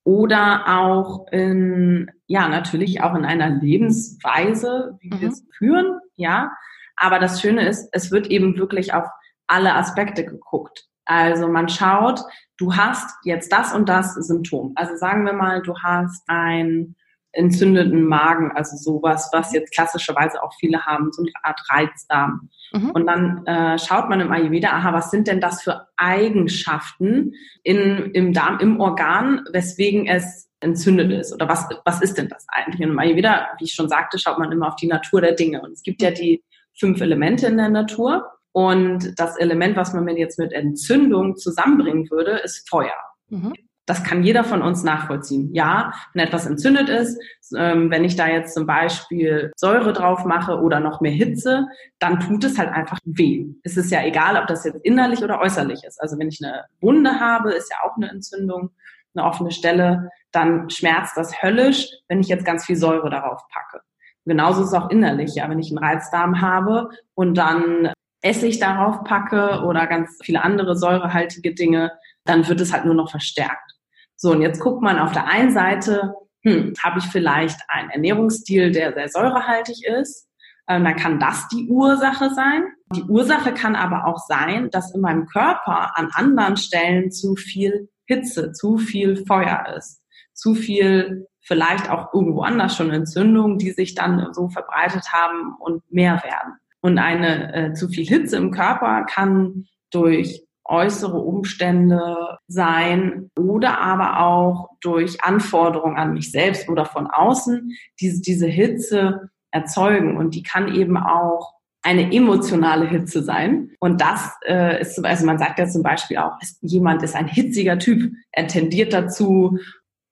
oder 0.05 0.65
auch 0.69 1.27
in, 1.33 2.11
ja, 2.27 2.49
natürlich 2.49 3.03
auch 3.03 3.15
in 3.15 3.25
einer 3.25 3.51
Lebensweise, 3.51 4.97
wie 5.01 5.11
mhm. 5.15 5.21
wir 5.21 5.29
es 5.29 5.45
führen, 5.59 6.01
ja. 6.15 6.53
Aber 6.97 7.19
das 7.19 7.41
Schöne 7.41 7.69
ist, 7.69 7.89
es 7.93 8.11
wird 8.11 8.29
eben 8.29 8.57
wirklich 8.57 8.95
auf 8.95 9.05
alle 9.47 9.75
Aspekte 9.75 10.25
geguckt. 10.25 10.87
Also 11.09 11.49
man 11.49 11.69
schaut, 11.69 12.21
du 12.59 12.77
hast 12.77 13.17
jetzt 13.25 13.51
das 13.51 13.75
und 13.75 13.89
das 13.89 14.15
Symptom. 14.15 14.73
Also 14.77 14.95
sagen 14.97 15.25
wir 15.25 15.33
mal, 15.33 15.63
du 15.63 15.75
hast 15.83 16.23
ein 16.29 16.95
entzündeten 17.33 18.05
Magen, 18.05 18.53
also 18.53 18.77
sowas, 18.77 19.31
was 19.33 19.53
jetzt 19.53 19.73
klassischerweise 19.73 20.43
auch 20.43 20.53
viele 20.59 20.85
haben, 20.85 21.13
so 21.13 21.23
eine 21.23 21.33
Art 21.43 21.61
Reizdarm. 21.71 22.51
Mhm. 22.73 22.91
Und 22.91 23.07
dann 23.07 23.47
äh, 23.47 23.79
schaut 23.79 24.09
man 24.09 24.21
im 24.21 24.33
Ayurveda, 24.33 24.71
aha, 24.71 24.93
was 24.93 25.11
sind 25.11 25.29
denn 25.29 25.41
das 25.41 25.63
für 25.63 25.87
Eigenschaften 25.97 27.33
in, 27.63 28.11
im 28.13 28.33
Darm, 28.33 28.59
im 28.61 28.81
Organ, 28.81 29.45
weswegen 29.53 30.07
es 30.07 30.51
entzündet 30.61 31.11
ist? 31.13 31.33
Oder 31.33 31.49
was, 31.49 31.67
was 31.85 32.03
ist 32.03 32.19
denn 32.19 32.29
das 32.29 32.47
eigentlich? 32.49 32.85
Und 32.85 32.93
im 32.93 32.99
Ayurveda, 32.99 33.49
wie 33.59 33.65
ich 33.65 33.75
schon 33.75 33.89
sagte, 33.89 34.19
schaut 34.19 34.39
man 34.39 34.53
immer 34.53 34.69
auf 34.69 34.77
die 34.77 34.89
Natur 34.89 35.21
der 35.21 35.33
Dinge. 35.33 35.63
Und 35.63 35.73
es 35.73 35.83
gibt 35.83 36.03
ja 36.03 36.11
die 36.11 36.43
fünf 36.79 37.01
Elemente 37.01 37.47
in 37.47 37.57
der 37.57 37.71
Natur. 37.71 38.27
Und 38.53 39.19
das 39.19 39.37
Element, 39.37 39.77
was 39.77 39.93
man 39.93 40.09
jetzt 40.17 40.39
mit 40.39 40.53
Entzündung 40.53 41.37
zusammenbringen 41.37 42.11
würde, 42.11 42.39
ist 42.39 42.69
Feuer. 42.69 42.97
Mhm. 43.29 43.53
Das 43.89 44.05
kann 44.05 44.23
jeder 44.23 44.45
von 44.45 44.61
uns 44.61 44.85
nachvollziehen. 44.85 45.49
Ja, 45.55 45.95
wenn 46.13 46.27
etwas 46.27 46.45
entzündet 46.45 46.91
ist, 46.91 47.19
ähm, 47.57 47.91
wenn 47.91 48.05
ich 48.05 48.17
da 48.17 48.29
jetzt 48.29 48.53
zum 48.53 48.67
Beispiel 48.67 49.51
Säure 49.57 49.95
drauf 49.95 50.27
mache 50.27 50.61
oder 50.61 50.79
noch 50.79 51.01
mehr 51.01 51.13
Hitze, 51.13 51.67
dann 51.99 52.21
tut 52.21 52.45
es 52.45 52.59
halt 52.59 52.69
einfach 52.69 52.99
weh. 53.05 53.47
Es 53.63 53.79
ist 53.79 53.91
ja 53.91 54.05
egal, 54.05 54.37
ob 54.37 54.47
das 54.47 54.65
jetzt 54.65 54.85
innerlich 54.85 55.23
oder 55.23 55.41
äußerlich 55.41 55.85
ist. 55.85 56.03
Also 56.03 56.19
wenn 56.19 56.29
ich 56.29 56.39
eine 56.43 56.65
Wunde 56.83 57.19
habe, 57.19 57.53
ist 57.53 57.71
ja 57.71 57.79
auch 57.83 57.97
eine 57.97 58.11
Entzündung, 58.11 58.73
eine 59.15 59.25
offene 59.25 59.53
Stelle, 59.53 60.11
dann 60.33 60.69
schmerzt 60.69 61.17
das 61.17 61.43
höllisch, 61.43 61.89
wenn 62.09 62.21
ich 62.21 62.29
jetzt 62.29 62.45
ganz 62.45 62.67
viel 62.67 62.77
Säure 62.77 63.09
darauf 63.09 63.49
packe. 63.49 63.83
Genauso 64.27 64.61
ist 64.61 64.69
es 64.69 64.75
auch 64.75 64.91
innerlich. 64.91 65.35
Ja, 65.35 65.49
wenn 65.49 65.59
ich 65.59 65.71
einen 65.71 65.79
Reizdarm 65.79 66.43
habe 66.43 66.91
und 67.15 67.39
dann 67.39 67.91
Essig 68.23 68.59
darauf 68.59 69.05
packe 69.05 69.63
oder 69.65 69.87
ganz 69.87 70.19
viele 70.23 70.43
andere 70.43 70.77
säurehaltige 70.77 71.55
Dinge, 71.55 71.93
dann 72.25 72.47
wird 72.49 72.61
es 72.61 72.73
halt 72.73 72.85
nur 72.85 72.95
noch 72.95 73.11
verstärkt. 73.11 73.73
So, 74.17 74.33
und 74.33 74.43
jetzt 74.43 74.61
guckt 74.61 74.83
man 74.83 74.99
auf 74.99 75.13
der 75.13 75.27
einen 75.27 75.53
Seite, 75.53 76.15
hm, 76.43 76.75
habe 76.83 76.99
ich 76.99 77.07
vielleicht 77.07 77.61
einen 77.69 77.91
Ernährungsstil, 77.91 78.73
der 78.73 78.93
sehr 78.93 79.09
säurehaltig 79.09 79.85
ist. 79.85 80.29
Ähm, 80.69 80.85
dann 80.85 80.97
kann 80.97 81.21
das 81.21 81.49
die 81.49 81.69
Ursache 81.69 82.31
sein. 82.35 82.65
Die 82.95 83.05
Ursache 83.05 83.55
kann 83.55 83.77
aber 83.77 84.07
auch 84.07 84.19
sein, 84.19 84.71
dass 84.71 84.95
in 84.95 85.01
meinem 85.01 85.27
Körper 85.27 85.97
an 85.97 86.11
anderen 86.13 86.57
Stellen 86.57 87.11
zu 87.11 87.37
viel 87.37 87.89
Hitze, 88.07 88.53
zu 88.53 88.79
viel 88.79 89.25
Feuer 89.27 89.75
ist, 89.77 90.03
zu 90.35 90.55
viel 90.55 91.27
vielleicht 91.41 91.91
auch 91.91 92.13
irgendwo 92.13 92.43
anders 92.43 92.77
schon 92.77 92.91
Entzündungen, 92.91 93.59
die 93.59 93.71
sich 93.71 93.95
dann 93.95 94.33
so 94.33 94.49
verbreitet 94.49 95.13
haben 95.13 95.57
und 95.59 95.83
mehr 95.91 96.23
werden. 96.23 96.59
Und 96.89 96.97
eine 96.97 97.53
äh, 97.53 97.73
zu 97.75 97.89
viel 97.89 98.07
Hitze 98.07 98.39
im 98.39 98.51
Körper 98.51 99.05
kann 99.05 99.67
durch 99.91 100.43
äußere 100.65 101.19
Umstände 101.19 102.39
sein 102.47 103.31
oder 103.39 103.79
aber 103.79 104.21
auch 104.21 104.71
durch 104.81 105.23
Anforderungen 105.23 105.99
an 105.99 106.15
mich 106.15 106.33
selbst 106.33 106.67
oder 106.71 106.87
von 106.87 107.07
außen 107.07 107.73
diese, 108.01 108.23
diese 108.23 108.47
Hitze 108.47 109.29
erzeugen. 109.51 110.17
Und 110.17 110.35
die 110.35 110.43
kann 110.43 110.75
eben 110.75 110.97
auch 110.97 111.53
eine 111.83 112.11
emotionale 112.11 112.89
Hitze 112.89 113.23
sein. 113.23 113.73
Und 113.81 114.01
das 114.01 114.33
äh, 114.47 114.81
ist, 114.81 114.99
also 115.05 115.27
man 115.27 115.39
sagt 115.39 115.59
ja 115.59 115.67
zum 115.67 115.83
Beispiel 115.83 116.17
auch, 116.17 116.39
jemand 116.63 117.03
ist 117.03 117.15
ein 117.15 117.29
hitziger 117.29 117.79
Typ. 117.79 118.11
Er 118.33 118.47
tendiert 118.47 118.95
dazu, 118.95 119.59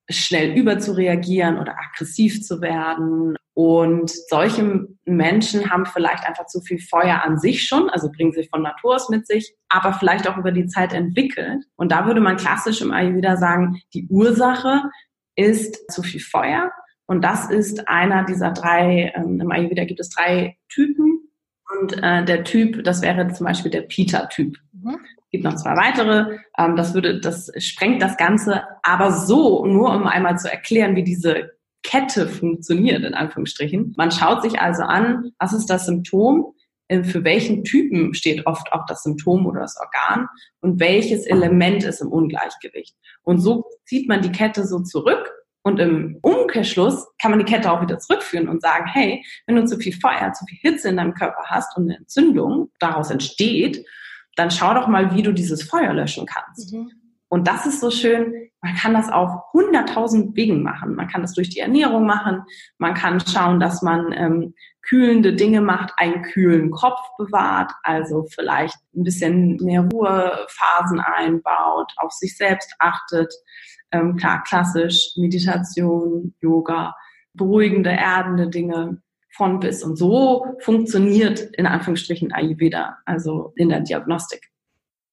schnell 0.09 0.57
überzureagieren 0.57 1.59
oder 1.59 1.77
aggressiv 1.79 2.43
zu 2.43 2.61
werden. 2.61 3.37
Und 3.55 4.11
solche 4.11 4.87
Menschen 5.05 5.71
haben 5.71 5.87
vielleicht 5.87 6.27
einfach 6.27 6.47
zu 6.47 6.61
viel 6.61 6.79
Feuer 6.79 7.23
an 7.25 7.39
sich 7.39 7.67
schon, 7.67 7.89
also 7.89 8.11
bringen 8.13 8.33
sie 8.33 8.49
von 8.49 8.63
Natur 8.63 8.97
aus 8.97 9.09
mit 9.09 9.27
sich, 9.27 9.55
aber 9.69 9.95
vielleicht 9.95 10.29
auch 10.29 10.37
über 10.37 10.53
die 10.53 10.67
Zeit 10.67 10.93
entwickelt. 10.93 11.65
Und 11.77 11.91
da 11.91 12.07
würde 12.07 12.21
man 12.21 12.37
klassisch 12.37 12.83
im 12.83 12.93
Ayurveda 12.93 13.37
sagen, 13.37 13.81
die 13.95 14.07
Ursache 14.09 14.83
ist 15.37 15.91
zu 15.91 16.03
viel 16.03 16.21
Feuer. 16.21 16.71
Und 17.07 17.23
das 17.25 17.51
ist 17.51 17.89
einer 17.89 18.25
dieser 18.25 18.51
drei, 18.51 19.13
ähm, 19.17 19.41
im 19.41 19.51
Ayurveda 19.51 19.85
gibt 19.85 20.01
es 20.01 20.11
drei 20.11 20.57
Typen. 20.69 21.31
Und 21.81 22.03
äh, 22.03 22.25
der 22.25 22.45
Typ, 22.45 22.85
das 22.85 23.01
wäre 23.01 23.33
zum 23.33 23.47
Beispiel 23.47 23.71
der 23.71 23.83
Pita-Typ. 23.83 24.57
Mhm 24.73 24.99
gibt 25.37 25.45
noch 25.45 25.57
zwei 25.57 25.76
weitere. 25.76 26.38
Ähm, 26.59 26.76
das 26.76 26.95
würde, 26.95 27.21
das 27.21 27.50
sprengt 27.59 28.02
das 28.02 28.16
Ganze. 28.16 28.62
Aber 28.83 29.12
so, 29.12 29.64
nur 29.66 29.95
um 29.95 30.07
einmal 30.07 30.38
zu 30.38 30.50
erklären, 30.50 30.97
wie 30.97 31.05
diese 31.05 31.50
Kette 31.83 32.26
funktioniert, 32.26 33.05
in 33.05 33.14
Anführungsstrichen. 33.14 33.95
Man 33.97 34.11
schaut 34.11 34.43
sich 34.43 34.61
also 34.61 34.83
an, 34.83 35.33
was 35.38 35.52
ist 35.52 35.66
das 35.66 35.87
Symptom? 35.87 36.55
Äh, 36.88 37.05
für 37.05 37.25
welchen 37.25 37.64
Typen 37.64 38.14
steht 38.14 38.47
oft 38.47 38.73
auch 38.73 38.87
das 38.87 39.02
Symptom 39.02 39.47
oder 39.47 39.61
das 39.61 39.76
Organ 39.78 40.28
und 40.61 40.81
welches 40.81 41.26
Element 41.26 41.85
ist 41.85 42.00
im 42.00 42.09
Ungleichgewicht. 42.09 42.97
Und 43.23 43.38
so 43.38 43.66
zieht 43.85 44.09
man 44.09 44.23
die 44.23 44.33
Kette 44.33 44.66
so 44.66 44.81
zurück 44.81 45.33
und 45.62 45.81
im 45.81 46.19
Umkehrschluss 46.23 47.09
kann 47.21 47.33
man 47.33 47.40
die 47.40 47.45
Kette 47.45 47.71
auch 47.73 47.83
wieder 47.83 47.99
zurückführen 47.99 48.49
und 48.49 48.62
sagen, 48.62 48.87
hey, 48.87 49.25
wenn 49.47 49.57
du 49.57 49.64
zu 49.64 49.78
viel 49.78 49.95
Feuer, 49.95 50.33
zu 50.33 50.45
viel 50.47 50.59
Hitze 50.61 50.88
in 50.88 50.97
deinem 50.97 51.14
Körper 51.14 51.43
hast 51.47 51.76
und 51.76 51.85
eine 51.85 51.99
Entzündung 51.99 52.71
daraus 52.78 53.11
entsteht, 53.11 53.85
dann 54.37 54.50
schau 54.50 54.75
doch 54.75 54.87
mal, 54.87 55.14
wie 55.14 55.23
du 55.23 55.33
dieses 55.33 55.64
Feuer 55.64 55.93
löschen 55.93 56.26
kannst. 56.26 56.73
Mhm. 56.73 56.93
Und 57.28 57.49
das 57.49 57.66
ist 57.66 57.81
so 57.81 57.90
schön, 57.90 58.33
man 58.62 58.76
kann 58.76 58.95
das 58.95 59.11
auf 59.11 59.31
hunderttausend 59.52 60.37
Wegen 60.37 60.62
machen. 60.62 60.95
Man 60.95 61.09
kann 61.09 61.23
das 61.23 61.35
durch 61.35 61.50
die 61.50 61.59
Ernährung 61.59 62.07
machen, 62.07 62.45
man 62.78 62.95
kann 62.95 63.21
schauen, 63.21 63.59
dass 63.59 63.83
man 63.83 64.12
ähm, 64.12 64.55
kühlende 64.83 65.35
Dinge 65.35 65.61
macht, 65.61 65.93
einen 65.97 66.23
kühlen 66.23 66.71
Kopf 66.71 67.00
bewahrt, 67.19 67.73
also 67.83 68.26
vielleicht 68.33 68.76
ein 68.95 69.02
bisschen 69.02 69.57
mehr 69.57 69.83
Ruhephasen 69.83 71.00
einbaut, 71.00 71.93
auf 71.97 72.12
sich 72.12 72.37
selbst 72.37 72.73
achtet. 72.78 73.33
Ähm, 73.90 74.16
klar, 74.16 74.45
klassisch 74.45 75.12
Meditation, 75.16 76.35
Yoga, 76.40 76.95
beruhigende, 77.35 77.90
erdende 77.90 78.49
Dinge 78.49 79.02
von 79.37 79.61
bis. 79.61 79.83
Und 79.83 79.97
so 79.97 80.47
funktioniert 80.61 81.40
in 81.40 81.66
Anführungsstrichen 81.66 82.33
Ayurveda, 82.33 82.99
also 83.05 83.52
in 83.57 83.69
der 83.69 83.81
Diagnostik. 83.81 84.50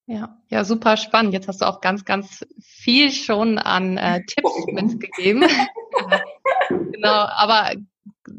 Ja, 0.05 0.37
ja, 0.49 0.65
super 0.65 0.97
spannend. 0.97 1.33
Jetzt 1.33 1.47
hast 1.47 1.61
du 1.61 1.65
auch 1.65 1.79
ganz, 1.79 2.03
ganz 2.03 2.45
viel 2.61 3.11
schon 3.11 3.57
an 3.57 3.97
äh, 3.97 4.21
Tipps 4.25 4.51
mitgegeben. 4.67 5.43
genau, 6.69 7.09
aber 7.09 7.71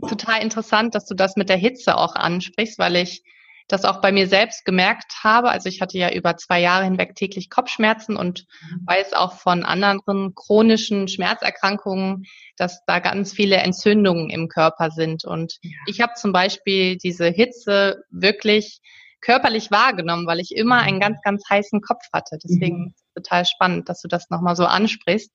total 0.08 0.42
interessant, 0.42 0.94
dass 0.94 1.06
du 1.06 1.14
das 1.14 1.36
mit 1.36 1.48
der 1.48 1.56
Hitze 1.56 1.96
auch 1.96 2.14
ansprichst, 2.14 2.78
weil 2.78 2.96
ich 2.96 3.22
das 3.68 3.84
auch 3.84 4.00
bei 4.00 4.12
mir 4.12 4.28
selbst 4.28 4.64
gemerkt 4.64 5.22
habe. 5.22 5.50
Also 5.50 5.68
ich 5.68 5.80
hatte 5.80 5.96
ja 5.96 6.12
über 6.12 6.36
zwei 6.36 6.60
Jahre 6.60 6.84
hinweg 6.84 7.14
täglich 7.14 7.48
Kopfschmerzen 7.48 8.16
und 8.16 8.44
mhm. 8.62 8.86
weiß 8.86 9.14
auch 9.14 9.34
von 9.38 9.64
anderen 9.64 10.34
chronischen 10.34 11.08
Schmerzerkrankungen, 11.08 12.24
dass 12.56 12.84
da 12.86 12.98
ganz 12.98 13.32
viele 13.32 13.56
Entzündungen 13.56 14.28
im 14.28 14.48
Körper 14.48 14.90
sind. 14.90 15.24
Und 15.24 15.58
ich 15.86 16.00
habe 16.00 16.12
zum 16.14 16.32
Beispiel 16.32 16.98
diese 16.98 17.26
Hitze 17.26 18.04
wirklich 18.10 18.80
körperlich 19.22 19.70
wahrgenommen, 19.70 20.26
weil 20.26 20.40
ich 20.40 20.54
immer 20.54 20.80
einen 20.80 21.00
ganz, 21.00 21.18
ganz 21.22 21.42
heißen 21.48 21.80
Kopf 21.80 22.02
hatte. 22.12 22.36
Deswegen 22.44 22.80
mhm. 22.80 22.86
ist 22.88 22.96
es 22.96 23.22
total 23.22 23.46
spannend, 23.46 23.88
dass 23.88 24.02
du 24.02 24.08
das 24.08 24.28
nochmal 24.28 24.56
so 24.56 24.66
ansprichst. 24.66 25.32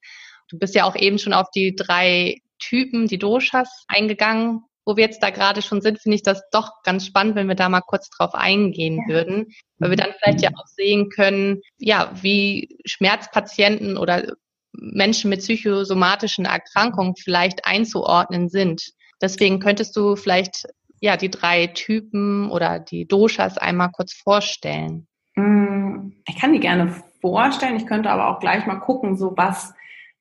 Du 0.50 0.59
bist 0.59 0.75
ja 0.75 0.86
auch 0.86 0.95
eben 0.95 1.17
schon 1.17 1.33
auf 1.33 1.50
die 1.50 1.75
drei 1.75 2.38
Typen, 2.59 3.07
die 3.07 3.17
Doshas 3.17 3.86
eingegangen 3.88 4.63
wo 4.89 4.98
wir 4.98 5.03
jetzt 5.03 5.22
da 5.22 5.29
gerade 5.29 5.62
schon 5.62 5.81
sind, 5.81 6.01
finde 6.01 6.15
ich 6.15 6.24
das 6.24 6.41
doch 6.50 6.81
ganz 6.84 7.05
spannend, 7.05 7.36
wenn 7.36 7.48
wir 7.48 7.53
da 7.53 7.69
mal 7.69 7.81
kurz 7.81 8.10
drauf 8.10 8.34
eingehen 8.34 9.03
ja. 9.08 9.13
würden, 9.13 9.53
weil 9.77 9.91
wir 9.91 9.98
dann 9.98 10.13
vielleicht 10.19 10.41
ja 10.41 10.50
auch 10.55 10.65
sehen 10.65 11.10
können, 11.10 11.62
ja, 11.77 12.12
wie 12.24 12.79
Schmerzpatienten 12.86 13.98
oder 13.98 14.34
Menschen 14.74 15.29
mit 15.29 15.41
psychosomatischen 15.41 16.46
Erkrankungen 16.46 17.15
vielleicht 17.15 17.67
einzuordnen 17.67 18.50
sind. 18.50 18.81
Deswegen 19.22 19.60
könntest 19.60 19.96
du 19.96 20.15
vielleicht 20.15 20.65
ja 21.01 21.17
die 21.17 21.29
drei 21.29 21.67
Typen 21.67 22.50
oder 22.50 22.79
die 22.79 23.08
Doshas 23.08 23.60
einmal 23.60 23.91
kurz 23.91 24.13
vorstellen. 24.13 25.08
Mm, 25.36 26.13
ich 26.27 26.36
kann 26.36 26.51
die 26.51 26.60
gerne 26.60 26.96
vorstellen. 27.22 27.75
Ich 27.75 27.86
könnte 27.86 28.10
aber 28.10 28.27
auch 28.29 28.39
gleich 28.39 28.65
mal 28.65 28.79
gucken, 28.79 29.17
so 29.17 29.34
was 29.38 29.72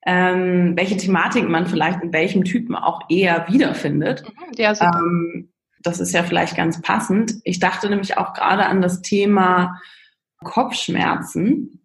ähm, 0.06 0.74
welche 0.76 0.96
Thematiken 0.96 1.50
man 1.50 1.66
vielleicht 1.66 2.02
in 2.02 2.12
welchem 2.12 2.44
Typen 2.44 2.74
auch 2.74 3.02
eher 3.08 3.46
wiederfindet. 3.48 4.24
Mhm, 4.24 4.52
ja. 4.56 4.72
Ähm, 4.80 5.52
das 5.82 6.00
ist 6.00 6.12
ja 6.12 6.22
vielleicht 6.22 6.56
ganz 6.56 6.80
passend. 6.82 7.34
Ich 7.44 7.60
dachte 7.60 7.88
nämlich 7.88 8.16
auch 8.16 8.32
gerade 8.32 8.66
an 8.66 8.82
das 8.82 9.02
Thema 9.02 9.80
Kopfschmerzen. 10.42 11.80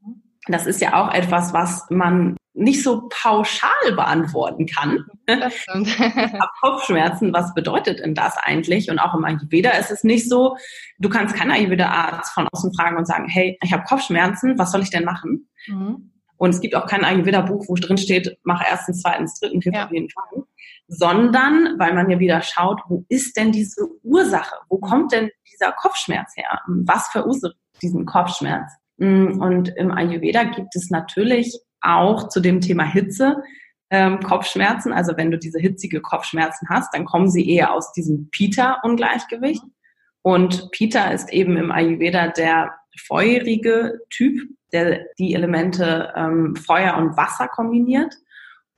Das 0.48 0.66
ist 0.66 0.82
ja 0.82 1.02
auch 1.02 1.14
etwas, 1.14 1.54
was 1.54 1.86
man 1.90 2.38
nicht 2.56 2.84
so 2.84 3.10
pauschal 3.10 3.92
beantworten 3.96 4.68
kann. 4.68 5.06
Kopfschmerzen, 6.62 7.34
was 7.34 7.54
bedeutet 7.56 8.00
denn 8.00 8.14
das 8.14 8.38
eigentlich? 8.38 8.92
Und 8.92 9.00
auch 9.00 9.16
im 9.16 9.26
Ayurveda 9.26 9.72
ist 9.72 9.90
es 9.90 10.04
nicht 10.04 10.30
so, 10.30 10.58
du 11.00 11.10
kannst 11.10 11.36
keinen 11.36 11.52
Ayurveda-Arzt 11.52 12.32
von 12.32 12.48
außen 12.52 12.74
fragen 12.76 12.98
und 12.98 13.08
sagen, 13.08 13.28
hey, 13.28 13.58
ich 13.64 13.74
habe 13.74 13.84
Kopfschmerzen, 13.84 14.60
was 14.60 14.72
soll 14.72 14.84
ich 14.84 14.92
denn 14.92 15.06
machen? 15.06 15.50
Mhm. 15.68 16.13
Und 16.44 16.50
es 16.50 16.60
gibt 16.60 16.76
auch 16.76 16.88
kein 16.88 17.06
Ayurveda-Buch, 17.06 17.70
wo 17.70 17.76
drin 17.76 17.96
steht, 17.96 18.38
mach 18.44 18.62
erstens, 18.70 19.02
zweitens, 19.02 19.40
dritten, 19.40 19.62
vierten 19.62 19.78
ja. 19.78 19.86
auf 19.86 19.94
jeden 19.94 20.10
Fall. 20.10 20.44
Sondern, 20.90 21.80
weil 21.80 21.94
man 21.94 22.10
ja 22.10 22.20
wieder 22.20 22.42
schaut, 22.42 22.82
wo 22.90 23.06
ist 23.08 23.38
denn 23.38 23.54
diese 23.54 23.88
Ursache? 24.04 24.58
Wo 24.68 24.78
kommt 24.78 25.14
denn 25.14 25.30
dieser 25.50 25.72
Kopfschmerz 25.72 26.36
her? 26.36 26.60
Was 26.68 27.08
verursacht 27.08 27.56
diesen 27.82 28.06
Kopfschmerz? 28.06 28.70
Mm, 28.98 29.40
und 29.42 29.70
im 29.78 29.90
Ayurveda 29.94 30.44
gibt 30.44 30.76
es 30.76 30.90
natürlich 30.90 31.58
auch 31.80 32.28
zu 32.28 32.42
dem 32.42 32.60
Thema 32.60 32.84
Hitze 32.84 33.42
ähm, 33.90 34.20
Kopfschmerzen. 34.20 34.92
Also 34.92 35.16
wenn 35.16 35.32
du 35.32 35.40
diese 35.40 35.60
hitzige 35.60 36.02
Kopfschmerzen 36.02 36.68
hast, 36.68 36.94
dann 36.94 37.06
kommen 37.06 37.32
sie 37.32 37.50
eher 37.50 37.74
aus 37.74 37.94
diesem 37.94 38.30
Pita-Ungleichgewicht. 38.32 39.64
Und 40.24 40.72
Pita 40.72 41.12
ist 41.12 41.32
eben 41.32 41.56
im 41.56 41.72
Ayurveda 41.72 42.28
der 42.28 42.76
feurige 43.00 44.02
Typ, 44.10 44.42
der 44.74 45.06
die 45.18 45.34
Elemente 45.34 46.12
ähm, 46.16 46.56
Feuer 46.56 46.98
und 46.98 47.16
Wasser 47.16 47.48
kombiniert. 47.48 48.14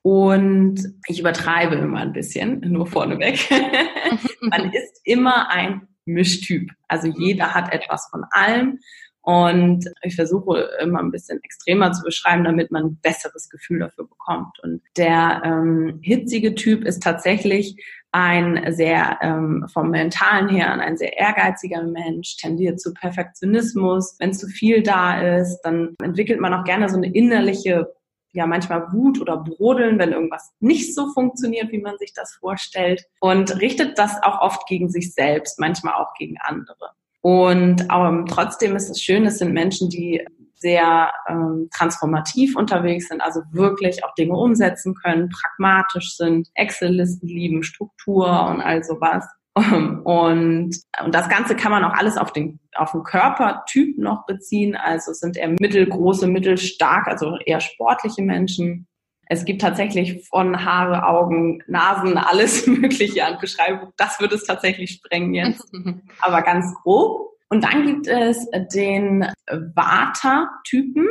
Und 0.01 0.79
ich 1.07 1.19
übertreibe 1.19 1.75
immer 1.75 2.01
ein 2.01 2.13
bisschen, 2.13 2.59
nur 2.65 2.85
vorneweg. 2.85 3.49
Man 4.41 4.71
ist 4.71 5.01
immer 5.03 5.49
ein 5.49 5.87
Mischtyp. 6.05 6.69
Also 6.87 7.07
jeder 7.07 7.55
hat 7.55 7.73
etwas 7.73 8.07
von 8.11 8.23
allem. 8.29 8.79
Und 9.21 9.89
ich 10.03 10.15
versuche 10.15 10.69
immer 10.79 10.99
ein 10.99 11.09
bisschen 11.09 11.39
extremer 11.41 11.91
zu 11.91 12.03
beschreiben, 12.03 12.43
damit 12.43 12.69
man 12.69 12.83
ein 12.83 12.99
besseres 13.01 13.49
Gefühl 13.49 13.79
dafür 13.79 14.07
bekommt. 14.07 14.59
Und 14.61 14.83
der 14.97 15.41
ähm, 15.43 15.97
hitzige 16.03 16.53
Typ 16.53 16.85
ist 16.85 17.01
tatsächlich 17.01 17.75
ein 18.15 18.72
sehr 18.72 19.17
ähm, 19.22 19.65
vom 19.67 19.89
mentalen 19.89 20.48
her 20.48 20.72
ein 20.79 20.95
sehr 20.95 21.17
ehrgeiziger 21.17 21.84
Mensch, 21.84 22.38
tendiert 22.38 22.79
zu 22.79 22.93
Perfektionismus. 22.93 24.15
Wenn 24.19 24.34
zu 24.34 24.48
viel 24.48 24.81
da 24.84 25.19
ist, 25.19 25.60
dann 25.63 25.95
entwickelt 26.01 26.39
man 26.39 26.53
auch 26.53 26.63
gerne 26.63 26.88
so 26.88 26.95
eine 26.95 27.13
innerliche 27.13 27.93
ja 28.31 28.48
manchmal 28.48 28.91
Wut 28.93 29.19
oder 29.19 29.38
Brodeln, 29.38 30.00
wenn 30.00 30.13
irgendwas 30.13 30.53
nicht 30.62 30.95
so 30.95 31.12
funktioniert, 31.12 31.74
wie 31.74 31.81
man 31.81 31.98
sich 31.98 32.13
das 32.13 32.34
vorstellt 32.36 33.03
und 33.19 33.60
richtet 33.60 33.98
das 33.98 34.24
auch 34.24 34.39
oft 34.39 34.65
gegen 34.67 34.89
sich 34.89 35.13
selbst, 35.13 35.60
manchmal 35.60 35.95
auch 35.95 36.13
gegen 36.17 36.38
andere. 36.39 36.91
Und 37.19 37.86
ähm, 37.93 38.25
trotzdem 38.29 38.77
ist 38.77 38.89
es 38.89 39.01
schön, 39.01 39.25
es 39.25 39.39
sind 39.39 39.51
Menschen, 39.51 39.89
die 39.89 40.25
sehr 40.65 41.13
ähm, 41.29 41.69
transformativ 41.72 42.55
unterwegs 42.55 43.10
sind, 43.10 43.22
also 43.22 43.41
wirklich 43.51 44.03
auch 44.03 44.15
Dinge 44.15 44.34
umsetzen 44.34 44.95
können, 44.95 45.29
pragmatisch 45.29 46.17
sind, 46.17 46.50
Excel-Listen 46.55 47.27
lieben, 47.27 47.62
Struktur 47.62 48.25
und 48.50 48.62
all 48.62 48.84
sowas. 48.84 49.27
Und, 49.55 50.03
und 50.03 50.75
das 51.12 51.29
Ganze 51.29 51.55
kann 51.55 51.72
man 51.72 51.84
auch 51.84 51.93
alles 51.93 52.17
auf 52.17 52.34
den, 52.34 52.60
auf 52.74 52.93
den 52.93 53.03
Körpertyp 53.03 53.95
noch 54.00 54.25
beziehen. 54.25 54.75
Also 54.75 55.12
es 55.12 55.19
sind 55.19 55.38
eher 55.38 55.50
mittelgroße, 55.50 56.25
mittelstark, 56.27 57.07
also 57.07 57.38
eher 57.45 57.62
sportliche 57.62 58.24
Menschen. 58.24 58.88
Es 59.27 59.45
gibt 59.45 59.62
tatsächlich 59.62 60.27
von 60.27 60.65
Haare, 60.65 61.05
Augen, 61.05 61.62
Nasen, 61.67 62.17
alles 62.17 62.65
Mögliche 62.67 63.24
an 63.24 63.38
Beschreibung. 63.39 63.93
Das 63.98 64.19
würde 64.19 64.34
es 64.36 64.45
tatsächlich 64.45 64.91
sprengen 64.93 65.36
jetzt. 65.36 65.71
Aber 66.21 66.41
ganz 66.41 66.73
grob. 66.82 67.35
Und 67.49 67.63
dann 67.63 67.86
gibt 67.86 68.08
es 68.08 68.47
den 68.73 69.25
Vata-Typen. 69.47 71.08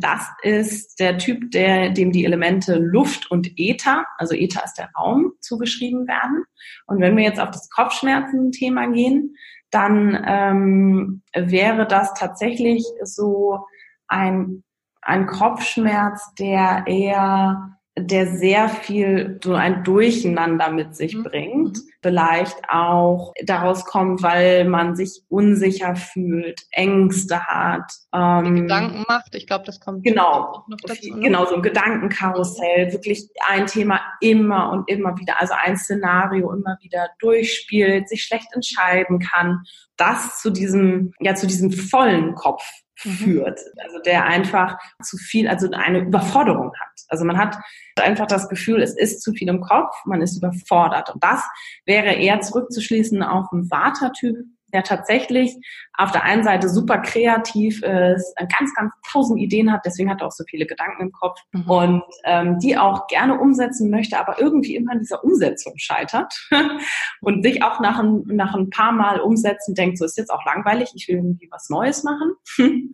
Das 0.00 0.26
ist 0.42 1.00
der 1.00 1.18
Typ, 1.18 1.50
der, 1.50 1.90
dem 1.90 2.12
die 2.12 2.24
Elemente 2.24 2.76
Luft 2.76 3.30
und 3.30 3.50
Äther, 3.56 4.04
also 4.18 4.34
Äther 4.34 4.64
ist 4.64 4.74
der 4.74 4.90
Raum, 4.96 5.32
zugeschrieben 5.40 6.06
werden. 6.06 6.44
Und 6.86 7.00
wenn 7.00 7.16
wir 7.16 7.24
jetzt 7.24 7.40
auf 7.40 7.50
das 7.50 7.70
Kopfschmerzen-Thema 7.70 8.88
gehen, 8.88 9.34
dann 9.70 10.22
ähm, 10.26 11.22
wäre 11.34 11.86
das 11.86 12.12
tatsächlich 12.14 12.84
so 13.04 13.60
ein 14.08 14.64
ein 15.02 15.26
Kopfschmerz, 15.26 16.34
der 16.34 16.84
eher 16.86 17.78
der 17.98 18.28
sehr 18.28 18.68
viel 18.68 19.40
so 19.42 19.54
ein 19.54 19.82
Durcheinander 19.82 20.70
mit 20.70 20.94
sich 20.94 21.14
mhm. 21.14 21.24
bringt. 21.24 21.76
Mhm. 21.76 21.90
Vielleicht 22.02 22.56
auch 22.68 23.34
daraus 23.44 23.84
kommt, 23.84 24.22
weil 24.22 24.64
man 24.64 24.96
sich 24.96 25.22
unsicher 25.28 25.96
fühlt, 25.96 26.62
Ängste 26.70 27.44
hat. 27.46 27.92
Ähm, 28.14 28.54
Gedanken 28.54 29.04
macht, 29.06 29.34
ich 29.34 29.46
glaube, 29.46 29.64
das 29.66 29.80
kommt 29.80 30.04
genau, 30.04 30.64
noch 30.68 30.78
dazu. 30.82 31.14
Ne? 31.14 31.20
Genau, 31.20 31.44
so 31.46 31.56
ein 31.56 31.62
Gedankenkarussell, 31.62 32.92
wirklich 32.92 33.28
ein 33.46 33.66
Thema 33.66 34.00
immer 34.20 34.70
und 34.72 34.88
immer 34.88 35.18
wieder, 35.18 35.40
also 35.40 35.52
ein 35.62 35.76
Szenario 35.76 36.52
immer 36.52 36.78
wieder 36.80 37.08
durchspielt, 37.18 38.08
sich 38.08 38.22
schlecht 38.22 38.48
entscheiden 38.54 39.18
kann. 39.18 39.62
Das 39.96 40.40
zu 40.40 40.50
diesem, 40.50 41.12
ja, 41.20 41.34
zu 41.34 41.46
diesem 41.46 41.70
vollen 41.70 42.34
Kopf. 42.34 42.62
Führt. 43.00 43.60
Also 43.82 43.98
der 44.04 44.24
einfach 44.26 44.76
zu 45.02 45.16
viel, 45.16 45.48
also 45.48 45.68
eine 45.70 46.00
Überforderung 46.00 46.72
hat. 46.78 46.88
Also 47.08 47.24
man 47.24 47.38
hat 47.38 47.56
einfach 47.98 48.26
das 48.26 48.48
Gefühl, 48.48 48.82
es 48.82 48.96
ist 48.96 49.22
zu 49.22 49.32
viel 49.32 49.48
im 49.48 49.60
Kopf, 49.60 49.94
man 50.04 50.22
ist 50.22 50.36
überfordert. 50.36 51.10
Und 51.10 51.22
das 51.22 51.42
wäre 51.86 52.12
eher 52.14 52.40
zurückzuschließen 52.40 53.22
auf 53.22 53.46
einen 53.52 53.70
Vata-Typ, 53.70 54.36
der 54.72 54.82
tatsächlich 54.82 55.56
auf 55.94 56.12
der 56.12 56.24
einen 56.24 56.44
Seite 56.44 56.68
super 56.68 56.98
kreativ 56.98 57.82
ist, 57.82 58.34
ganz, 58.56 58.74
ganz 58.74 58.92
tausend 59.10 59.40
Ideen 59.40 59.72
hat, 59.72 59.82
deswegen 59.84 60.10
hat 60.10 60.20
er 60.20 60.28
auch 60.28 60.32
so 60.32 60.44
viele 60.48 60.66
Gedanken 60.66 61.02
im 61.02 61.12
Kopf 61.12 61.38
mhm. 61.52 61.70
und 61.70 62.02
ähm, 62.24 62.58
die 62.58 62.76
auch 62.76 63.06
gerne 63.06 63.38
umsetzen 63.38 63.90
möchte, 63.90 64.18
aber 64.18 64.40
irgendwie 64.40 64.76
immer 64.76 64.92
in 64.92 65.00
dieser 65.00 65.22
Umsetzung 65.24 65.74
scheitert 65.76 66.32
und 67.20 67.42
sich 67.42 67.62
auch 67.62 67.80
nach 67.80 67.98
ein, 67.98 68.22
nach 68.26 68.54
ein 68.54 68.70
paar 68.70 68.92
Mal 68.92 69.20
umsetzen 69.20 69.74
denkt, 69.74 69.98
so 69.98 70.04
ist 70.04 70.18
jetzt 70.18 70.30
auch 70.30 70.44
langweilig, 70.44 70.92
ich 70.94 71.08
will 71.08 71.16
irgendwie 71.16 71.48
was 71.50 71.68
Neues 71.68 72.04
machen. 72.04 72.34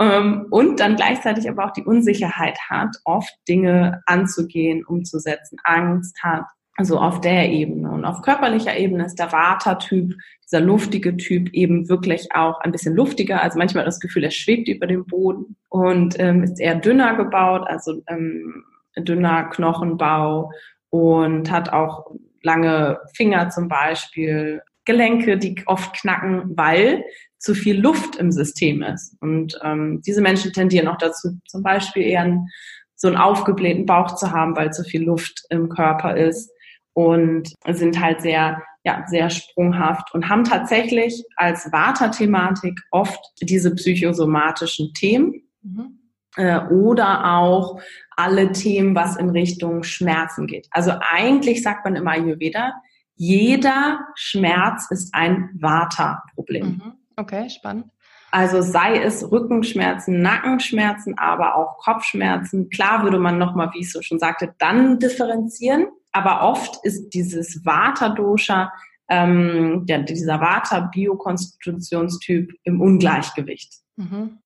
Ähm, 0.00 0.46
und 0.50 0.78
dann 0.78 0.94
gleichzeitig 0.94 1.48
aber 1.48 1.64
auch 1.64 1.72
die 1.72 1.82
Unsicherheit 1.82 2.58
hat, 2.68 2.96
oft 3.04 3.32
Dinge 3.48 4.00
anzugehen, 4.06 4.84
umzusetzen, 4.86 5.58
Angst 5.64 6.22
hat, 6.22 6.44
also 6.78 7.00
auf 7.00 7.20
der 7.20 7.50
Ebene. 7.50 7.90
Und 7.90 8.04
auf 8.04 8.22
körperlicher 8.22 8.76
Ebene 8.76 9.04
ist 9.04 9.18
der 9.18 9.32
Vata-Typ, 9.32 10.14
dieser 10.44 10.60
luftige 10.60 11.16
Typ, 11.16 11.52
eben 11.52 11.88
wirklich 11.88 12.28
auch 12.32 12.60
ein 12.60 12.70
bisschen 12.70 12.94
luftiger. 12.94 13.42
Also 13.42 13.58
manchmal 13.58 13.84
das 13.84 13.98
Gefühl, 13.98 14.22
er 14.22 14.30
schwebt 14.30 14.68
über 14.68 14.86
dem 14.86 15.04
Boden 15.04 15.56
und 15.68 16.18
ähm, 16.20 16.44
ist 16.44 16.60
eher 16.60 16.76
dünner 16.76 17.16
gebaut, 17.16 17.66
also 17.66 18.00
ähm, 18.06 18.64
dünner 18.96 19.50
Knochenbau 19.50 20.52
und 20.90 21.50
hat 21.50 21.72
auch 21.72 22.12
lange 22.42 23.00
Finger 23.12 23.50
zum 23.50 23.66
Beispiel, 23.66 24.62
Gelenke, 24.84 25.36
die 25.36 25.60
oft 25.66 26.00
knacken, 26.00 26.56
weil 26.56 27.02
zu 27.38 27.54
viel 27.54 27.80
Luft 27.80 28.16
im 28.16 28.30
System 28.30 28.82
ist. 28.82 29.20
Und 29.20 29.58
ähm, 29.64 30.00
diese 30.06 30.22
Menschen 30.22 30.52
tendieren 30.52 30.86
auch 30.86 30.96
dazu, 30.96 31.40
zum 31.48 31.64
Beispiel 31.64 32.04
eher 32.04 32.22
einen, 32.22 32.48
so 32.94 33.08
einen 33.08 33.16
aufgeblähten 33.16 33.84
Bauch 33.84 34.14
zu 34.14 34.30
haben, 34.30 34.56
weil 34.56 34.72
zu 34.72 34.84
viel 34.84 35.02
Luft 35.02 35.44
im 35.50 35.68
Körper 35.68 36.16
ist 36.16 36.52
und 36.92 37.52
sind 37.66 38.00
halt 38.00 38.20
sehr, 38.20 38.62
ja, 38.84 39.04
sehr 39.06 39.30
sprunghaft 39.30 40.12
und 40.14 40.28
haben 40.28 40.44
tatsächlich 40.44 41.24
als 41.36 41.70
Vata-Thematik 41.72 42.80
oft 42.90 43.20
diese 43.40 43.74
psychosomatischen 43.74 44.92
Themen. 44.94 45.42
Mhm. 45.62 45.98
Äh, 46.36 46.60
oder 46.68 47.36
auch 47.36 47.80
alle 48.16 48.52
Themen, 48.52 48.94
was 48.94 49.16
in 49.16 49.30
Richtung 49.30 49.82
Schmerzen 49.82 50.46
geht. 50.46 50.68
Also 50.70 50.92
eigentlich 51.00 51.62
sagt 51.62 51.84
man 51.84 51.96
immer 51.96 52.12
Ayurveda, 52.12 52.72
jeder 53.14 54.00
Schmerz 54.14 54.86
ist 54.90 55.12
ein 55.12 55.50
Vata-Problem. 55.54 56.66
Mhm. 56.66 56.92
Okay, 57.16 57.50
spannend. 57.50 57.86
Also 58.30 58.60
sei 58.60 59.02
es 59.02 59.30
Rückenschmerzen, 59.30 60.20
Nackenschmerzen, 60.20 61.18
aber 61.18 61.56
auch 61.56 61.78
Kopfschmerzen. 61.78 62.68
Klar 62.68 63.02
würde 63.02 63.18
man 63.18 63.38
nochmal, 63.38 63.70
wie 63.72 63.80
ich 63.80 63.90
so 63.90 64.02
schon 64.02 64.18
sagte, 64.18 64.54
dann 64.58 64.98
differenzieren. 64.98 65.88
Aber 66.12 66.42
oft 66.42 66.78
ist 66.84 67.10
dieses 67.10 67.64
Vata-Dosha, 67.64 68.72
ähm, 69.08 69.86
der, 69.86 70.00
dieser 70.00 70.40
Vata-Biokonstitutionstyp 70.40 72.52
im 72.64 72.80
Ungleichgewicht. 72.80 73.74
Mhm. 73.96 74.38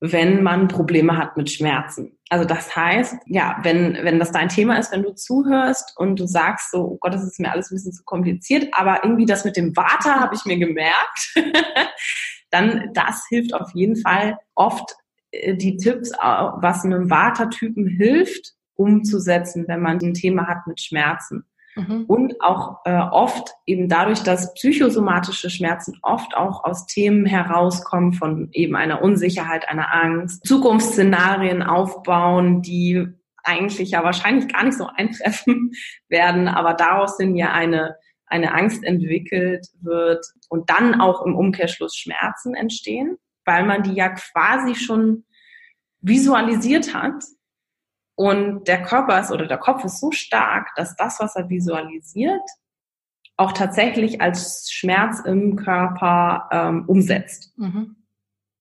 Wenn 0.00 0.42
man 0.42 0.66
Probleme 0.68 1.16
hat 1.16 1.36
mit 1.36 1.50
Schmerzen. 1.50 2.18
Also 2.28 2.44
das 2.44 2.76
heißt, 2.76 3.16
ja, 3.26 3.58
wenn, 3.62 3.94
wenn 4.02 4.18
das 4.18 4.32
dein 4.32 4.48
Thema 4.48 4.78
ist, 4.78 4.92
wenn 4.92 5.02
du 5.02 5.14
zuhörst 5.14 5.94
und 5.96 6.18
du 6.18 6.26
sagst 6.26 6.72
so, 6.72 6.82
oh 6.82 6.98
Gott, 7.00 7.14
das 7.14 7.24
ist 7.24 7.40
mir 7.40 7.50
alles 7.50 7.70
ein 7.70 7.76
bisschen 7.76 7.92
zu 7.92 8.04
kompliziert, 8.04 8.68
aber 8.72 9.02
irgendwie 9.02 9.26
das 9.26 9.44
mit 9.44 9.56
dem 9.56 9.76
Vata 9.76 10.20
habe 10.20 10.34
ich 10.34 10.44
mir 10.44 10.58
gemerkt, 10.58 11.34
dann 12.50 12.90
das 12.92 13.24
hilft 13.28 13.54
auf 13.54 13.70
jeden 13.74 13.96
Fall 13.96 14.38
oft 14.54 14.94
äh, 15.30 15.56
die 15.56 15.76
Tipps, 15.76 16.12
was 16.12 16.84
einem 16.84 17.10
Vata-Typen 17.10 17.86
hilft, 17.86 18.54
umzusetzen, 18.76 19.66
wenn 19.68 19.80
man 19.80 19.98
ein 20.00 20.14
Thema 20.14 20.46
hat 20.46 20.66
mit 20.66 20.80
Schmerzen. 20.80 21.44
Mhm. 21.76 22.04
Und 22.06 22.40
auch 22.40 22.80
äh, 22.84 22.96
oft 22.96 23.50
eben 23.66 23.88
dadurch, 23.88 24.22
dass 24.22 24.54
psychosomatische 24.54 25.50
Schmerzen 25.50 25.98
oft 26.02 26.36
auch 26.36 26.64
aus 26.64 26.86
Themen 26.86 27.26
herauskommen 27.26 28.12
von 28.12 28.48
eben 28.52 28.76
einer 28.76 29.02
Unsicherheit, 29.02 29.68
einer 29.68 29.92
Angst, 29.92 30.46
Zukunftsszenarien 30.46 31.62
aufbauen, 31.62 32.62
die 32.62 33.08
eigentlich 33.42 33.90
ja 33.90 34.04
wahrscheinlich 34.04 34.52
gar 34.52 34.64
nicht 34.64 34.78
so 34.78 34.86
eintreffen 34.86 35.72
werden, 36.08 36.48
aber 36.48 36.74
daraus 36.74 37.16
sind 37.16 37.36
ja 37.36 37.52
eine, 37.52 37.96
eine 38.26 38.54
Angst 38.54 38.84
entwickelt 38.84 39.66
wird 39.80 40.24
und 40.48 40.70
dann 40.70 41.00
auch 41.00 41.24
im 41.26 41.34
Umkehrschluss 41.34 41.96
Schmerzen 41.96 42.54
entstehen, 42.54 43.18
weil 43.44 43.64
man 43.64 43.82
die 43.82 43.94
ja 43.94 44.10
quasi 44.10 44.74
schon 44.74 45.24
visualisiert 46.00 46.94
hat 46.94 47.24
und 48.16 48.68
der 48.68 48.82
Körper 48.82 49.20
ist 49.20 49.32
oder 49.32 49.46
der 49.46 49.58
Kopf 49.58 49.84
ist 49.84 50.00
so 50.00 50.10
stark, 50.12 50.68
dass 50.76 50.94
das, 50.96 51.18
was 51.20 51.34
er 51.36 51.48
visualisiert, 51.48 52.42
auch 53.36 53.52
tatsächlich 53.52 54.20
als 54.20 54.70
Schmerz 54.70 55.20
im 55.20 55.56
Körper 55.56 56.48
ähm, 56.52 56.84
umsetzt. 56.86 57.52
Mhm. 57.58 57.96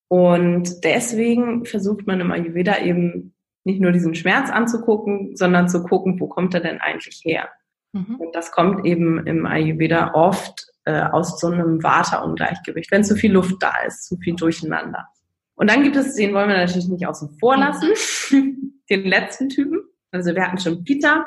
Und 0.08 0.84
deswegen 0.84 1.66
versucht 1.66 2.08
man 2.08 2.20
im 2.20 2.32
Ayurveda 2.32 2.80
eben 2.80 3.36
nicht 3.64 3.80
nur 3.80 3.92
diesen 3.92 4.16
Schmerz 4.16 4.50
anzugucken, 4.50 5.36
sondern 5.36 5.70
zu 5.70 5.84
gucken, 5.84 6.20
wo 6.20 6.28
kommt 6.28 6.54
er 6.54 6.60
denn 6.60 6.82
eigentlich 6.82 7.22
her? 7.24 7.50
Mhm. 7.94 8.16
Und 8.16 8.36
das 8.36 8.52
kommt 8.52 8.86
eben 8.86 9.26
im 9.26 9.46
Ayurveda 9.46 10.14
oft 10.14 10.68
äh, 10.86 11.02
aus 11.02 11.40
so 11.40 11.48
einem 11.48 11.82
Vata-Ungleichgewicht, 11.82 12.92
wenn 12.92 13.04
zu 13.04 13.16
viel 13.16 13.32
Luft 13.32 13.56
da 13.62 13.74
ist, 13.86 14.06
zu 14.06 14.18
viel 14.18 14.36
Durcheinander. 14.36 15.08
Und 15.56 15.70
dann 15.70 15.84
gibt 15.84 15.96
es, 15.96 16.16
den 16.16 16.34
wollen 16.34 16.50
wir 16.50 16.58
natürlich 16.58 16.88
nicht 16.88 17.08
außen 17.08 17.38
vor 17.40 17.58
lassen, 17.58 17.90
den 18.90 19.04
letzten 19.06 19.50
Typen. 19.50 19.82
Also 20.12 20.34
wir 20.36 20.44
hatten 20.44 20.58
schon 20.58 20.84
Peter, 20.84 21.26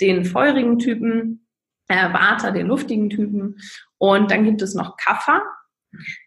den 0.00 0.24
feurigen 0.24 0.78
Typen, 0.78 1.46
äh, 1.88 2.12
Vata, 2.12 2.50
den 2.50 2.66
luftigen 2.66 3.10
Typen. 3.10 3.56
Und 3.98 4.30
dann 4.30 4.44
gibt 4.44 4.62
es 4.62 4.74
noch 4.74 4.96
Kapha. 4.96 5.42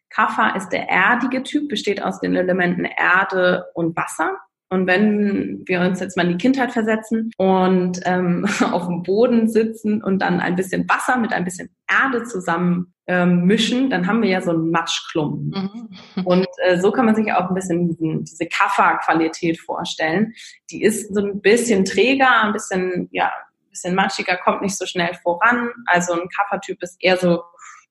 Kapha 0.10 0.55
ist 0.55 0.69
der 0.69 0.88
erdige 0.88 1.43
Typ, 1.43 1.69
besteht 1.69 2.01
aus 2.01 2.19
den 2.19 2.36
Elementen 2.36 2.86
Erde 2.86 3.65
und 3.73 3.95
Wasser. 3.95 4.38
Und 4.75 4.88
wenn 4.88 5.63
wir 5.65 5.79
uns 5.81 6.01
jetzt 6.01 6.17
mal 6.17 6.25
in 6.25 6.33
die 6.33 6.38
Kindheit 6.38 6.73
versetzen 6.73 7.31
und 7.38 8.01
ähm, 8.03 8.45
auf 8.71 8.88
dem 8.88 9.03
Boden 9.03 9.49
sitzen 9.49 10.03
und 10.03 10.19
dann 10.19 10.41
ein 10.41 10.55
bisschen 10.55 10.88
Wasser 10.89 11.17
mit 11.17 11.31
ein 11.31 11.45
bisschen 11.45 11.69
Erde 11.89 12.25
zusammen 12.25 12.93
ähm, 13.07 13.45
mischen, 13.45 13.89
dann 13.89 14.05
haben 14.05 14.21
wir 14.21 14.29
ja 14.29 14.41
so 14.41 14.51
einen 14.51 14.71
Matschklumpen. 14.71 15.89
Mhm. 16.15 16.25
Und 16.25 16.47
äh, 16.65 16.79
so 16.79 16.91
kann 16.91 17.05
man 17.05 17.15
sich 17.15 17.31
auch 17.31 17.49
ein 17.49 17.55
bisschen 17.55 17.88
diesen, 17.88 18.25
diese 18.25 18.47
Kaffer-Qualität 18.47 19.59
vorstellen. 19.59 20.33
Die 20.71 20.83
ist 20.83 21.13
so 21.13 21.21
ein 21.21 21.41
bisschen 21.41 21.85
träger, 21.85 22.43
ein 22.43 22.53
bisschen, 22.53 23.07
ja, 23.11 23.27
ein 23.27 23.69
bisschen 23.69 23.95
matschiger, 23.95 24.38
kommt 24.38 24.61
nicht 24.61 24.77
so 24.77 24.85
schnell 24.85 25.13
voran. 25.23 25.69
Also 25.85 26.13
ein 26.13 26.27
Kaffertyp 26.35 26.81
ist 26.81 26.97
eher 26.99 27.17
so 27.17 27.43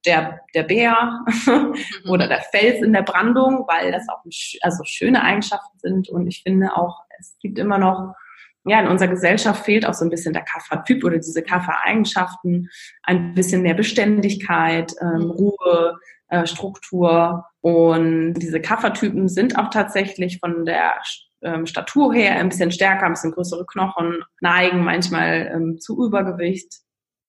der, 0.06 0.40
der 0.54 0.62
Bär 0.64 1.20
mhm. 1.46 1.74
oder 2.08 2.28
der 2.28 2.42
Fels 2.42 2.82
in 2.82 2.92
der 2.92 3.02
Brandung, 3.02 3.66
weil 3.66 3.92
das 3.92 4.08
auch 4.08 4.22
also 4.62 4.84
schöne 4.84 5.22
Eigenschaften 5.22 5.78
sind. 5.78 6.08
Und 6.08 6.26
ich 6.26 6.42
finde 6.42 6.76
auch, 6.76 7.00
es 7.18 7.36
gibt 7.40 7.58
immer 7.58 7.78
noch 7.78 8.14
ja, 8.66 8.80
in 8.80 8.88
unserer 8.88 9.08
Gesellschaft 9.08 9.64
fehlt 9.64 9.86
auch 9.86 9.92
so 9.92 10.04
ein 10.06 10.10
bisschen 10.10 10.32
der 10.32 10.42
Kaffertyp 10.42 11.04
oder 11.04 11.18
diese 11.18 11.42
Kaffereigenschaften, 11.42 12.70
ein 13.02 13.34
bisschen 13.34 13.62
mehr 13.62 13.74
Beständigkeit, 13.74 14.94
ähm, 15.00 15.24
mhm. 15.24 15.30
Ruhe, 15.30 15.98
äh, 16.28 16.46
Struktur. 16.46 17.44
Und 17.60 18.34
diese 18.34 18.60
Kaffertypen 18.60 19.28
sind 19.28 19.58
auch 19.58 19.68
tatsächlich 19.68 20.38
von 20.38 20.64
der 20.64 20.94
ähm, 21.42 21.66
Statur 21.66 22.14
her 22.14 22.36
ein 22.36 22.48
bisschen 22.48 22.72
stärker, 22.72 23.04
ein 23.04 23.12
bisschen 23.12 23.32
größere 23.32 23.66
Knochen, 23.66 24.22
neigen 24.40 24.82
manchmal 24.82 25.50
ähm, 25.54 25.78
zu 25.78 26.02
Übergewicht 26.02 26.83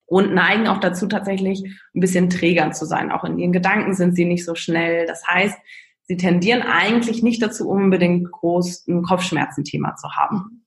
und 0.05 0.33
neigen 0.33 0.67
auch 0.67 0.79
dazu 0.79 1.07
tatsächlich 1.07 1.63
ein 1.95 1.99
bisschen 1.99 2.29
träger 2.29 2.71
zu 2.71 2.85
sein. 2.85 3.11
Auch 3.11 3.23
in 3.23 3.39
ihren 3.39 3.53
Gedanken 3.53 3.93
sind 3.95 4.15
sie 4.15 4.25
nicht 4.25 4.45
so 4.45 4.55
schnell. 4.55 5.05
Das 5.07 5.25
heißt, 5.27 5.57
sie 6.03 6.17
tendieren 6.17 6.61
eigentlich 6.61 7.23
nicht 7.23 7.41
dazu, 7.41 7.67
unbedingt 7.67 8.31
groß 8.31 8.87
ein 8.87 9.03
Kopfschmerzenthema 9.03 9.95
zu 9.95 10.11
haben. 10.11 10.37
Mhm. 10.37 10.61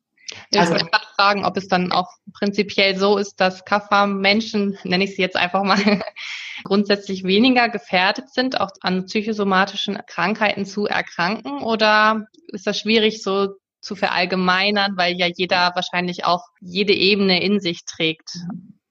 Ich 0.50 0.60
also, 0.60 0.72
wollte 0.72 0.86
gerade 0.86 1.06
fragen, 1.16 1.44
ob 1.44 1.56
es 1.56 1.68
dann 1.68 1.90
auch 1.90 2.10
prinzipiell 2.34 2.96
so 2.96 3.16
ist, 3.16 3.40
dass 3.40 3.64
Kaffer-Menschen, 3.64 4.78
nenne 4.84 5.04
ich 5.04 5.16
sie 5.16 5.22
jetzt 5.22 5.36
einfach 5.36 5.62
mal, 5.62 5.78
grundsätzlich 6.64 7.24
weniger 7.24 7.68
gefährdet 7.68 8.30
sind, 8.32 8.60
auch 8.60 8.70
an 8.80 9.06
psychosomatischen 9.06 9.98
Krankheiten 10.06 10.66
zu 10.66 10.86
erkranken? 10.86 11.62
Oder 11.62 12.26
ist 12.48 12.66
das 12.66 12.78
schwierig 12.78 13.22
so 13.22 13.54
zu 13.80 13.96
verallgemeinern, 13.96 14.96
weil 14.96 15.16
ja 15.16 15.28
jeder 15.34 15.72
wahrscheinlich 15.74 16.24
auch 16.24 16.44
jede 16.60 16.92
Ebene 16.92 17.42
in 17.42 17.60
sich 17.60 17.84
trägt? 17.84 18.38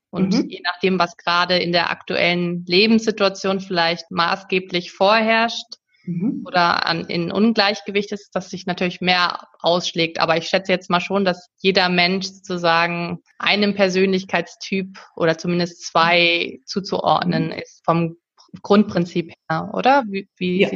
Und 0.09 0.33
mhm. 0.33 0.49
je 0.49 0.61
nachdem, 0.63 0.99
was 0.99 1.17
gerade 1.17 1.57
in 1.57 1.71
der 1.71 1.89
aktuellen 1.91 2.63
Lebenssituation 2.65 3.59
vielleicht 3.59 4.09
maßgeblich 4.09 4.91
vorherrscht, 4.91 5.77
mhm. 6.07 6.43
oder 6.45 6.85
an, 6.85 7.05
in 7.05 7.31
Ungleichgewicht 7.31 8.11
ist, 8.11 8.33
dass 8.33 8.49
sich 8.49 8.65
natürlich 8.65 9.01
mehr 9.01 9.47
ausschlägt. 9.59 10.19
Aber 10.19 10.37
ich 10.37 10.47
schätze 10.47 10.71
jetzt 10.71 10.89
mal 10.89 11.01
schon, 11.01 11.25
dass 11.25 11.49
jeder 11.57 11.89
Mensch 11.89 12.27
sozusagen 12.27 13.19
einem 13.37 13.75
Persönlichkeitstyp 13.75 14.97
oder 15.15 15.37
zumindest 15.37 15.85
zwei 15.85 16.59
zuzuordnen 16.65 17.47
mhm. 17.47 17.51
ist 17.51 17.81
vom 17.85 18.17
Grundprinzip 18.61 19.33
her, 19.49 19.71
oder? 19.73 20.03
Wie, 20.07 20.27
wie 20.37 20.61
ja. 20.61 20.69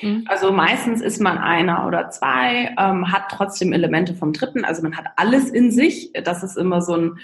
Mhm. 0.00 0.26
Also 0.28 0.52
meistens 0.52 1.00
ist 1.00 1.20
man 1.20 1.38
einer 1.38 1.86
oder 1.86 2.10
zwei, 2.10 2.74
ähm, 2.78 3.10
hat 3.10 3.30
trotzdem 3.32 3.72
Elemente 3.72 4.14
vom 4.14 4.32
dritten, 4.32 4.64
also 4.64 4.82
man 4.82 4.96
hat 4.96 5.06
alles 5.16 5.50
in 5.50 5.72
sich. 5.72 6.12
Das 6.12 6.42
ist 6.42 6.56
immer 6.56 6.82
so 6.82 6.94
ein 6.94 7.18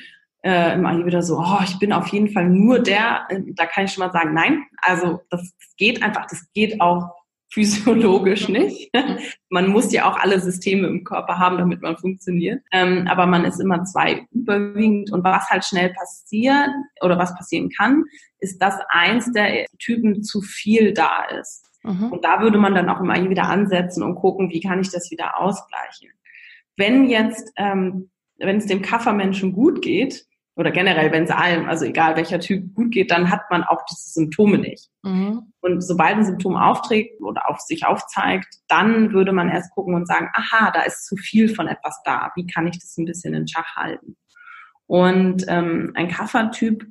äh, 0.45 0.75
immer 0.75 1.05
wieder 1.07 1.23
so, 1.23 1.39
oh, 1.39 1.61
ich 1.65 1.79
bin 1.79 1.93
auf 1.93 2.09
jeden 2.09 2.29
Fall 2.29 2.49
nur 2.51 2.79
der, 2.79 3.27
da 3.57 3.65
kann 3.67 3.87
ich 3.87 3.93
schon 3.93 4.05
mal 4.05 4.13
sagen, 4.13 4.35
nein, 4.35 4.65
also 4.83 5.23
das, 5.31 5.41
das 5.41 5.77
geht 5.77 6.03
einfach, 6.03 6.27
das 6.27 6.45
geht 6.53 6.81
auch 6.81 7.11
physiologisch 7.51 8.49
nicht. 8.49 8.93
man 9.49 9.69
muss 9.69 9.93
ja 9.93 10.11
auch 10.11 10.19
alle 10.19 10.41
Systeme 10.41 10.89
im 10.89 11.05
Körper 11.05 11.39
haben, 11.39 11.57
damit 11.57 11.81
man 11.81 11.97
funktioniert. 11.97 12.61
Ähm, 12.73 13.07
aber 13.09 13.27
man 13.27 13.45
ist 13.45 13.61
immer 13.61 13.85
zwei 13.85 14.27
überwiegend. 14.33 15.13
Und 15.13 15.25
was 15.25 15.49
halt 15.49 15.65
schnell 15.65 15.95
passiert 15.95 16.69
oder 17.01 17.17
was 17.17 17.35
passieren 17.37 17.71
kann, 17.71 18.05
ist, 18.41 18.61
dass 18.61 18.77
eins 18.89 19.33
der 19.33 19.67
Typen 19.79 20.25
zu 20.25 20.43
viel 20.43 20.93
da 20.93 21.25
ist. 21.41 21.65
Mhm. 21.85 22.13
Und 22.13 22.25
da 22.25 22.41
würde 22.41 22.59
man 22.59 22.75
dann 22.75 22.91
auch 22.91 23.01
immer 23.01 23.15
wieder 23.31 23.49
ansetzen 23.49 24.03
und 24.03 24.17
gucken, 24.17 24.51
wie 24.51 24.61
kann 24.61 24.81
ich 24.81 24.91
das 24.91 25.11
wieder 25.11 25.41
ausgleichen. 25.41 26.11
Wenn 26.77 27.09
jetzt, 27.09 27.53
ähm, 27.57 28.11
wenn 28.39 28.57
es 28.57 28.67
dem 28.67 28.83
Kaffermenschen 28.83 29.53
gut 29.53 29.81
geht, 29.81 30.27
oder 30.57 30.71
generell, 30.71 31.11
wenn 31.11 31.25
es 31.25 31.31
allen, 31.31 31.67
also 31.69 31.85
egal 31.85 32.17
welcher 32.17 32.39
Typ 32.39 32.75
gut 32.75 32.93
geht, 32.93 33.11
dann 33.11 33.31
hat 33.31 33.51
man 33.51 33.65
auch 33.65 33.85
diese 33.91 34.11
Symptome 34.11 34.59
nicht. 34.59 34.89
Mhm. 35.03 35.53
Und 35.61 35.81
sobald 35.81 36.17
ein 36.17 36.25
Symptom 36.25 36.57
aufträgt 36.57 37.21
oder 37.21 37.51
auf 37.51 37.59
sich 37.61 37.85
aufzeigt, 37.85 38.55
dann 38.69 39.13
würde 39.13 39.33
man 39.33 39.49
erst 39.49 39.73
gucken 39.73 39.95
und 39.95 40.07
sagen, 40.07 40.31
aha, 40.33 40.71
da 40.71 40.83
ist 40.83 41.07
zu 41.07 41.17
viel 41.17 41.53
von 41.53 41.67
etwas 41.67 42.01
da. 42.05 42.31
Wie 42.37 42.47
kann 42.47 42.69
ich 42.69 42.79
das 42.79 42.97
ein 42.97 43.05
bisschen 43.05 43.35
in 43.35 43.49
Schach 43.49 43.75
halten? 43.75 44.17
Und 44.87 45.45
ähm, 45.49 45.93
ein 45.95 46.09
Kaffertyp 46.09 46.87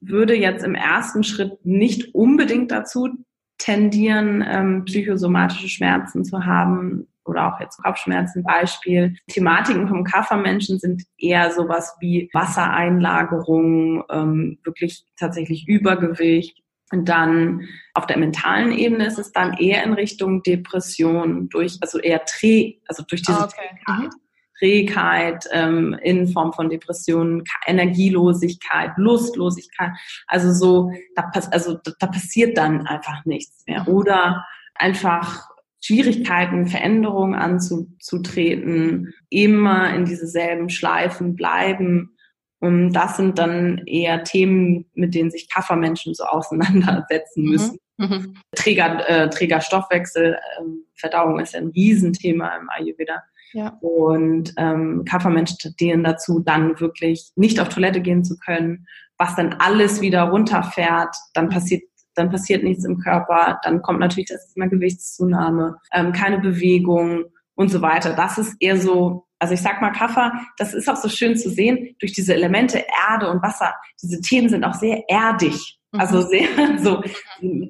würde 0.00 0.34
jetzt 0.34 0.64
im 0.64 0.74
ersten 0.74 1.24
Schritt 1.24 1.64
nicht 1.64 2.14
unbedingt 2.14 2.70
dazu 2.70 3.08
tendieren, 3.56 4.44
ähm, 4.46 4.84
psychosomatische 4.84 5.68
Schmerzen 5.68 6.24
zu 6.24 6.44
haben, 6.44 7.08
oder 7.28 7.54
auch 7.54 7.60
jetzt 7.60 7.82
Kopfschmerzen 7.82 8.42
Beispiel. 8.42 9.16
Thematiken 9.28 9.88
vom 9.88 10.04
Kaffermenschen 10.04 10.78
sind 10.78 11.04
eher 11.18 11.52
sowas 11.52 11.96
wie 12.00 12.30
Wassereinlagerung, 12.32 14.04
ähm, 14.10 14.58
wirklich 14.64 15.04
tatsächlich 15.16 15.68
Übergewicht. 15.68 16.58
Und 16.90 17.08
dann 17.08 17.68
auf 17.92 18.06
der 18.06 18.18
mentalen 18.18 18.72
Ebene 18.72 19.06
ist 19.06 19.18
es 19.18 19.32
dann 19.32 19.52
eher 19.54 19.84
in 19.84 19.92
Richtung 19.92 20.42
Depression 20.42 21.48
durch, 21.50 21.76
also 21.82 21.98
eher 21.98 22.24
Trä, 22.24 22.80
also 22.86 23.02
durch 23.06 23.22
diese 23.22 23.44
okay. 23.44 23.78
Mhm. 23.86 24.10
Trägheit 24.58 25.44
ähm, 25.52 25.96
in 26.02 26.28
Form 26.28 26.52
von 26.52 26.68
Depressionen, 26.68 27.44
Energielosigkeit, 27.66 28.92
Lustlosigkeit. 28.96 29.90
Also 30.26 30.52
so, 30.52 30.90
da, 31.14 31.22
pass 31.22 31.50
also 31.52 31.74
da, 31.74 31.92
da 31.98 32.06
passiert 32.06 32.56
dann 32.56 32.86
einfach 32.86 33.24
nichts 33.24 33.64
mehr. 33.66 33.82
Mhm. 33.82 33.88
Oder 33.88 34.46
einfach 34.74 35.48
Schwierigkeiten, 35.80 36.66
Veränderungen 36.66 37.34
anzutreten, 37.34 39.14
immer 39.30 39.94
in 39.94 40.04
diese 40.04 40.26
selben 40.26 40.70
Schleifen 40.70 41.36
bleiben. 41.36 42.16
Und 42.60 42.92
das 42.92 43.16
sind 43.16 43.38
dann 43.38 43.82
eher 43.86 44.24
Themen, 44.24 44.86
mit 44.94 45.14
denen 45.14 45.30
sich 45.30 45.48
Kaffermenschen 45.48 46.14
so 46.14 46.24
auseinandersetzen 46.28 47.44
mhm. 47.44 47.50
müssen. 47.50 47.78
Mhm. 47.96 48.34
Träger, 48.54 49.08
äh, 49.08 49.30
Trägerstoffwechsel, 49.30 50.34
äh, 50.34 50.62
Verdauung 50.94 51.40
ist 51.40 51.54
ein 51.54 51.68
Riesenthema 51.68 52.56
im 52.56 52.68
Ayurveda. 52.70 53.22
Ja. 53.52 53.78
Und 53.80 54.52
ähm, 54.56 55.04
Kaffermenschen 55.08 55.58
tendieren 55.58 56.04
dazu, 56.04 56.40
dann 56.40 56.78
wirklich 56.80 57.30
nicht 57.34 57.60
auf 57.60 57.70
Toilette 57.70 58.00
gehen 58.00 58.24
zu 58.24 58.36
können, 58.38 58.86
was 59.16 59.36
dann 59.36 59.54
alles 59.54 60.00
wieder 60.00 60.24
runterfährt. 60.24 61.14
Dann 61.34 61.46
mhm. 61.46 61.50
passiert 61.50 61.82
dann 62.18 62.30
passiert 62.30 62.64
nichts 62.64 62.84
im 62.84 62.98
Körper, 62.98 63.58
dann 63.62 63.82
kommt 63.82 64.00
natürlich 64.00 64.28
das 64.28 64.52
Thema 64.52 64.66
Gewichtszunahme, 64.68 65.76
ähm, 65.92 66.12
keine 66.12 66.38
Bewegung 66.38 67.24
und 67.54 67.70
so 67.70 67.82
weiter. 67.82 68.14
Das 68.14 68.38
ist 68.38 68.56
eher 68.60 68.76
so 68.76 69.26
Also 69.40 69.54
ich 69.54 69.62
sag 69.62 69.80
mal, 69.80 69.92
Kaffer, 69.92 70.32
das 70.56 70.74
ist 70.74 70.88
auch 70.88 70.96
so 70.96 71.08
schön 71.08 71.36
zu 71.36 71.48
sehen, 71.50 71.94
durch 72.00 72.12
diese 72.12 72.34
Elemente 72.34 72.84
Erde 73.08 73.30
und 73.30 73.42
Wasser. 73.42 73.74
Diese 74.02 74.20
Themen 74.20 74.48
sind 74.48 74.64
auch 74.64 74.74
sehr 74.74 75.04
erdig. 75.08 75.78
Mhm. 75.92 76.00
Also 76.00 76.22
sehr, 76.22 76.48
so, 76.78 77.02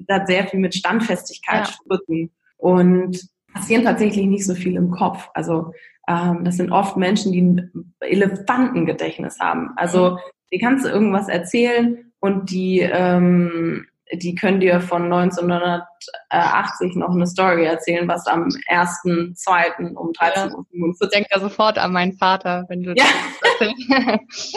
hat 0.09 0.27
sehr 0.27 0.47
viel 0.47 0.59
mit 0.59 0.75
Standfestigkeit 0.75 1.67
ja. 1.89 2.27
Und 2.57 3.19
passieren 3.53 3.83
tatsächlich 3.83 4.25
nicht 4.25 4.45
so 4.45 4.55
viel 4.55 4.75
im 4.75 4.91
Kopf. 4.91 5.29
Also 5.33 5.73
ähm, 6.07 6.43
das 6.43 6.57
sind 6.57 6.71
oft 6.71 6.97
Menschen, 6.97 7.31
die 7.31 7.41
ein 7.41 7.93
Elefantengedächtnis 7.99 9.39
haben. 9.39 9.71
Also 9.75 10.11
mhm. 10.11 10.17
die 10.51 10.59
kannst 10.59 10.85
du 10.85 10.89
irgendwas 10.89 11.29
erzählen 11.29 12.11
und 12.19 12.51
die 12.51 12.79
ähm, 12.79 13.87
die 14.11 14.35
können 14.35 14.59
dir 14.59 14.81
von 14.81 15.03
1980 15.03 16.95
noch 16.95 17.11
eine 17.11 17.27
Story 17.27 17.65
erzählen, 17.65 18.07
was 18.07 18.25
am 18.27 18.47
1.2. 18.69 19.93
um 19.93 20.13
13 20.13 20.53
Uhr. 20.53 20.65
Ja. 20.71 20.93
Ich 21.01 21.09
denke 21.09 21.29
da 21.31 21.39
sofort 21.39 21.77
an 21.77 21.91
meinen 21.91 22.13
Vater, 22.13 22.65
wenn 22.69 22.83
du 22.83 22.93
ja. 22.95 23.05
das 23.59 24.53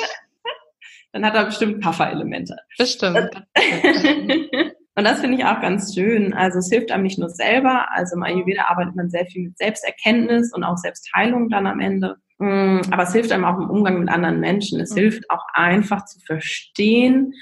Dann 1.13 1.27
hat 1.27 1.35
er 1.35 1.45
bestimmt 1.45 1.83
Puffer-Elemente. 1.83 2.57
Bestimmt. 2.79 3.31
Und 4.95 5.05
das 5.05 5.21
finde 5.21 5.39
ich 5.39 5.45
auch 5.45 5.61
ganz 5.61 5.95
schön. 5.95 6.35
Also 6.35 6.59
es 6.59 6.69
hilft 6.69 6.91
einem 6.91 7.03
nicht 7.03 7.19
nur 7.19 7.31
selber, 7.31 7.87
also 7.93 8.17
im 8.17 8.23
Ayurveda 8.23 8.65
arbeitet 8.69 8.95
man 8.95 9.09
sehr 9.09 9.25
viel 9.27 9.45
mit 9.45 9.57
Selbsterkenntnis 9.57 10.53
und 10.53 10.65
auch 10.65 10.77
Selbstheilung 10.77 11.49
dann 11.49 11.67
am 11.67 11.81
Ende. 11.81 12.17
Mm, 12.39 12.81
aber 12.91 13.05
es 13.05 13.13
hilft 13.13 13.33
einem 13.33 13.45
auch 13.45 13.57
im 13.57 13.71
Umgang 13.71 14.01
mit 14.01 14.11
anderen 14.11 14.41
Menschen. 14.41 14.81
Es 14.81 14.91
mhm. 14.91 14.99
hilft 14.99 15.31
auch 15.31 15.45
einfach 15.55 16.05
zu 16.05 16.19
verstehen, 16.27 17.33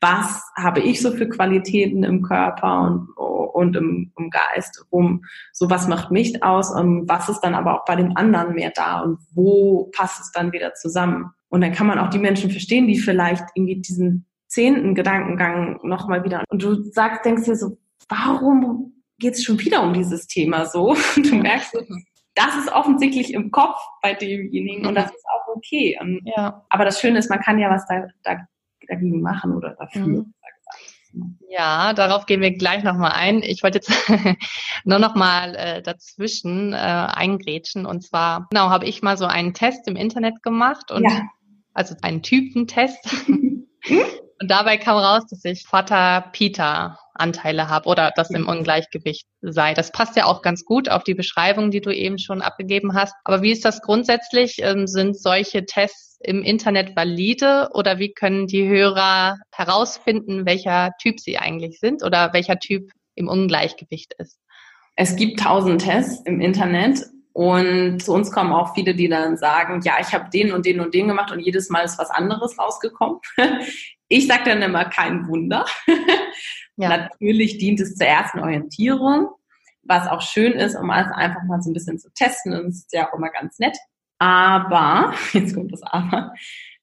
was 0.00 0.42
habe 0.56 0.80
ich 0.80 1.00
so 1.00 1.12
für 1.12 1.28
Qualitäten 1.28 2.04
im 2.04 2.22
Körper 2.22 2.82
und, 2.82 3.08
und 3.16 3.76
im, 3.76 4.12
im 4.16 4.30
Geist 4.30 4.86
rum, 4.92 5.24
so 5.52 5.68
was 5.68 5.88
macht 5.88 6.10
mich 6.10 6.42
aus 6.42 6.70
und 6.70 7.08
was 7.08 7.28
ist 7.28 7.40
dann 7.40 7.54
aber 7.54 7.74
auch 7.74 7.84
bei 7.84 7.96
dem 7.96 8.16
anderen 8.16 8.54
mehr 8.54 8.72
da 8.74 9.00
und 9.00 9.18
wo 9.32 9.90
passt 9.96 10.20
es 10.20 10.32
dann 10.32 10.52
wieder 10.52 10.74
zusammen. 10.74 11.30
Und 11.48 11.62
dann 11.62 11.72
kann 11.72 11.86
man 11.86 11.98
auch 11.98 12.10
die 12.10 12.18
Menschen 12.18 12.50
verstehen, 12.50 12.86
die 12.86 12.98
vielleicht 12.98 13.44
irgendwie 13.54 13.80
diesen 13.80 14.26
zehnten 14.46 14.94
Gedankengang 14.94 15.80
nochmal 15.82 16.24
wieder 16.24 16.44
und 16.48 16.62
du 16.62 16.82
sagst, 16.90 17.24
denkst 17.24 17.44
dir 17.44 17.56
so, 17.56 17.78
warum 18.08 18.92
geht 19.18 19.34
es 19.34 19.44
schon 19.44 19.58
wieder 19.58 19.82
um 19.82 19.92
dieses 19.92 20.26
Thema 20.26 20.66
so? 20.66 20.90
Und 21.16 21.30
du 21.30 21.34
merkst, 21.34 21.76
das 22.34 22.56
ist 22.56 22.72
offensichtlich 22.72 23.34
im 23.34 23.50
Kopf 23.50 23.78
bei 24.00 24.14
demjenigen 24.14 24.86
und 24.86 24.94
das 24.94 25.10
ist 25.10 25.24
auch 25.26 25.56
okay. 25.56 25.98
Und, 26.00 26.20
ja. 26.24 26.64
Aber 26.68 26.84
das 26.84 27.00
Schöne 27.00 27.18
ist, 27.18 27.28
man 27.28 27.40
kann 27.40 27.58
ja 27.58 27.68
was 27.68 27.84
da, 27.86 28.06
da 28.22 28.46
dagegen 28.88 29.20
machen 29.20 29.54
oder 29.54 29.74
dafür. 29.78 30.06
Mhm. 30.06 30.34
Ja, 31.48 31.94
darauf 31.94 32.26
gehen 32.26 32.40
wir 32.40 32.52
gleich 32.52 32.84
nochmal 32.84 33.12
ein. 33.12 33.42
Ich 33.42 33.62
wollte 33.62 33.78
jetzt 33.78 33.90
nur 34.84 34.98
nochmal 34.98 35.54
äh, 35.54 35.82
dazwischen 35.82 36.72
äh, 36.72 36.76
eingrätschen. 36.76 37.86
Und 37.86 38.02
zwar, 38.02 38.46
genau, 38.50 38.70
habe 38.70 38.86
ich 38.86 39.02
mal 39.02 39.16
so 39.16 39.24
einen 39.24 39.54
Test 39.54 39.88
im 39.88 39.96
Internet 39.96 40.42
gemacht 40.42 40.90
und 40.90 41.04
ja. 41.04 41.22
also 41.72 41.94
einen 42.02 42.22
Typentest. 42.22 42.98
und 43.28 44.50
dabei 44.50 44.76
kam 44.76 44.98
raus, 44.98 45.26
dass 45.30 45.44
ich 45.44 45.66
Vater 45.66 46.28
Peter 46.32 46.98
Anteile 47.18 47.68
habe 47.68 47.88
oder 47.88 48.12
das 48.14 48.30
im 48.30 48.48
Ungleichgewicht 48.48 49.26
sei. 49.40 49.74
Das 49.74 49.92
passt 49.92 50.16
ja 50.16 50.26
auch 50.26 50.42
ganz 50.42 50.64
gut 50.64 50.90
auf 50.90 51.04
die 51.04 51.14
Beschreibung, 51.14 51.70
die 51.70 51.80
du 51.80 51.94
eben 51.94 52.18
schon 52.18 52.42
abgegeben 52.42 52.94
hast. 52.94 53.14
Aber 53.24 53.42
wie 53.42 53.52
ist 53.52 53.64
das 53.64 53.82
grundsätzlich? 53.82 54.56
Ähm, 54.60 54.86
sind 54.86 55.18
solche 55.18 55.64
Tests 55.66 56.18
im 56.20 56.42
Internet 56.42 56.96
valide 56.96 57.70
oder 57.74 57.98
wie 57.98 58.12
können 58.12 58.46
die 58.46 58.68
Hörer 58.68 59.38
herausfinden, 59.52 60.46
welcher 60.46 60.92
Typ 61.00 61.20
sie 61.20 61.38
eigentlich 61.38 61.78
sind 61.78 62.02
oder 62.02 62.32
welcher 62.32 62.58
Typ 62.58 62.90
im 63.14 63.28
Ungleichgewicht 63.28 64.14
ist? 64.18 64.38
Es 64.96 65.14
gibt 65.14 65.40
tausend 65.40 65.82
Tests 65.82 66.24
im 66.26 66.40
Internet 66.40 67.04
und 67.32 68.02
zu 68.02 68.12
uns 68.12 68.32
kommen 68.32 68.52
auch 68.52 68.74
viele, 68.74 68.96
die 68.96 69.08
dann 69.08 69.36
sagen, 69.36 69.80
ja, 69.84 69.94
ich 70.00 70.12
habe 70.12 70.28
den 70.28 70.52
und 70.52 70.66
den 70.66 70.80
und 70.80 70.92
den 70.92 71.06
gemacht 71.06 71.30
und 71.30 71.38
jedes 71.38 71.70
Mal 71.70 71.84
ist 71.84 71.98
was 71.98 72.10
anderes 72.10 72.58
rausgekommen. 72.58 73.20
Ich 74.08 74.26
sage 74.26 74.44
dann 74.46 74.62
immer 74.62 74.86
kein 74.86 75.28
Wunder. 75.28 75.66
Ja. 76.76 76.88
Natürlich 77.10 77.58
dient 77.58 77.80
es 77.80 77.94
zur 77.94 78.06
ersten 78.06 78.40
Orientierung, 78.40 79.28
was 79.82 80.08
auch 80.08 80.22
schön 80.22 80.52
ist, 80.52 80.76
um 80.76 80.90
alles 80.90 81.12
einfach 81.12 81.42
mal 81.44 81.60
so 81.60 81.70
ein 81.70 81.74
bisschen 81.74 81.98
zu 81.98 82.12
testen. 82.14 82.54
Und 82.54 82.68
es 82.68 82.78
ist 82.78 82.92
ja 82.92 83.08
auch 83.08 83.14
immer 83.14 83.30
ganz 83.30 83.58
nett. 83.58 83.76
Aber, 84.18 85.14
jetzt 85.32 85.54
kommt 85.54 85.72
das 85.72 85.82
Aber, 85.82 86.32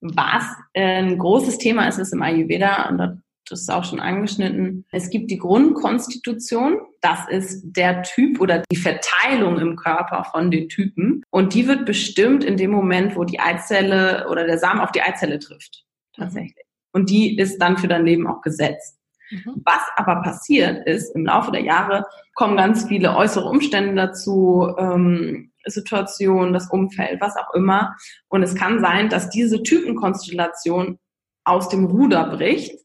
was 0.01 0.43
ein 0.73 1.17
großes 1.17 1.57
Thema 1.57 1.88
ist, 1.88 1.97
ist 1.97 2.13
im 2.13 2.21
Ayurveda, 2.21 2.89
und 2.89 2.99
das 3.47 3.61
ist 3.61 3.71
auch 3.71 3.83
schon 3.83 3.99
angeschnitten, 3.99 4.85
es 4.91 5.09
gibt 5.09 5.29
die 5.29 5.38
Grundkonstitution, 5.38 6.79
das 7.01 7.27
ist 7.27 7.63
der 7.63 8.03
Typ 8.03 8.39
oder 8.39 8.63
die 8.71 8.75
Verteilung 8.75 9.59
im 9.59 9.75
Körper 9.75 10.23
von 10.25 10.49
den 10.49 10.69
Typen. 10.69 11.23
Und 11.29 11.53
die 11.53 11.67
wird 11.67 11.85
bestimmt 11.85 12.43
in 12.43 12.57
dem 12.57 12.71
Moment, 12.71 13.15
wo 13.15 13.23
die 13.23 13.39
Eizelle 13.39 14.27
oder 14.29 14.45
der 14.45 14.57
Samen 14.57 14.81
auf 14.81 14.91
die 14.91 15.01
Eizelle 15.01 15.39
trifft. 15.39 15.85
Tatsächlich. 16.13 16.64
Und 16.95 17.10
die 17.10 17.38
ist 17.38 17.58
dann 17.58 17.77
für 17.77 17.89
dein 17.89 18.05
Leben 18.05 18.25
auch 18.25 18.39
gesetzt. 18.39 18.97
Mhm. 19.29 19.62
Was 19.65 19.81
aber 19.97 20.21
passiert 20.21 20.88
ist, 20.88 21.13
im 21.13 21.25
Laufe 21.25 21.51
der 21.51 21.62
Jahre 21.62 22.05
kommen 22.36 22.55
ganz 22.55 22.86
viele 22.86 23.17
äußere 23.17 23.49
Umstände 23.49 23.95
dazu, 23.95 24.73
ähm, 24.77 25.51
Situation, 25.65 26.53
das 26.53 26.69
Umfeld, 26.69 27.19
was 27.19 27.36
auch 27.36 27.53
immer. 27.53 27.97
Und 28.29 28.43
es 28.43 28.55
kann 28.55 28.79
sein, 28.79 29.10
dass 29.10 29.29
diese 29.29 29.62
Typenkonstellation 29.62 30.97
aus 31.43 31.67
dem 31.67 31.84
Ruder 31.84 32.29
bricht 32.29 32.79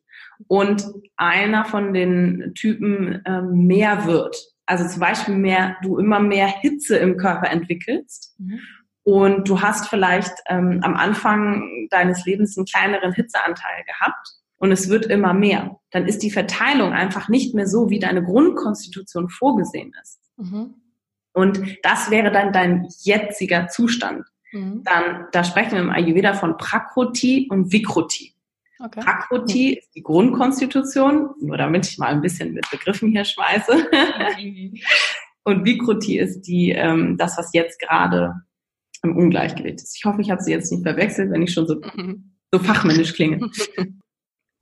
und 0.48 0.84
einer 1.16 1.64
von 1.64 1.94
den 1.94 2.52
Typen 2.56 3.24
äh, 3.24 3.42
mehr 3.42 4.06
wird. 4.06 4.36
Also 4.66 4.88
zum 4.88 4.98
Beispiel 4.98 5.36
mehr, 5.36 5.76
du 5.84 5.98
immer 5.98 6.18
mehr 6.18 6.48
Hitze 6.48 6.96
im 6.96 7.16
Körper 7.16 7.48
entwickelst. 7.48 8.34
Mhm. 8.38 8.58
Und 9.02 9.48
du 9.48 9.60
hast 9.60 9.88
vielleicht 9.88 10.32
ähm, 10.46 10.80
am 10.82 10.94
Anfang 10.94 11.88
deines 11.90 12.24
Lebens 12.26 12.56
einen 12.56 12.66
kleineren 12.66 13.12
Hitzeanteil 13.12 13.84
gehabt 13.84 14.40
und 14.60 14.72
es 14.72 14.90
wird 14.90 15.06
immer 15.06 15.32
mehr. 15.32 15.80
Dann 15.90 16.06
ist 16.06 16.22
die 16.22 16.30
Verteilung 16.30 16.92
einfach 16.92 17.28
nicht 17.28 17.54
mehr 17.54 17.66
so, 17.66 17.88
wie 17.88 17.98
deine 17.98 18.22
Grundkonstitution 18.22 19.30
vorgesehen 19.30 19.92
ist. 20.02 20.20
Mhm. 20.36 20.74
Und 21.32 21.78
das 21.82 22.10
wäre 22.10 22.30
dann 22.30 22.52
dein 22.52 22.86
jetziger 23.02 23.68
Zustand. 23.68 24.26
Mhm. 24.52 24.82
Dann, 24.84 25.26
da 25.32 25.44
sprechen 25.44 25.72
wir 25.72 25.80
im 25.80 25.90
Ayurveda 25.90 26.34
von 26.34 26.58
Prakroti 26.58 27.48
und 27.50 27.72
Vikruti. 27.72 28.34
Okay. 28.82 29.00
Prakroti 29.00 29.74
ist 29.74 29.94
die 29.94 30.02
Grundkonstitution, 30.02 31.30
nur 31.40 31.56
damit 31.56 31.86
ich 31.86 31.98
mal 31.98 32.08
ein 32.08 32.20
bisschen 32.20 32.52
mit 32.52 32.68
Begriffen 32.70 33.10
hier 33.10 33.24
schmeiße. 33.24 33.88
und 35.44 35.64
Vikruti 35.64 36.18
ist 36.18 36.42
die, 36.42 36.72
ähm, 36.72 37.16
das, 37.16 37.38
was 37.38 37.52
jetzt 37.54 37.80
gerade 37.80 38.34
im 39.02 39.16
Ungleichgewicht 39.16 39.80
ist. 39.80 39.96
Ich 39.96 40.04
hoffe, 40.04 40.20
ich 40.20 40.30
habe 40.30 40.42
sie 40.42 40.52
jetzt 40.52 40.70
nicht 40.70 40.82
verwechselt, 40.82 41.30
wenn 41.30 41.42
ich 41.42 41.52
schon 41.52 41.66
so, 41.66 41.80
so 42.52 42.58
fachmännisch 42.58 43.14
klinge. 43.14 43.50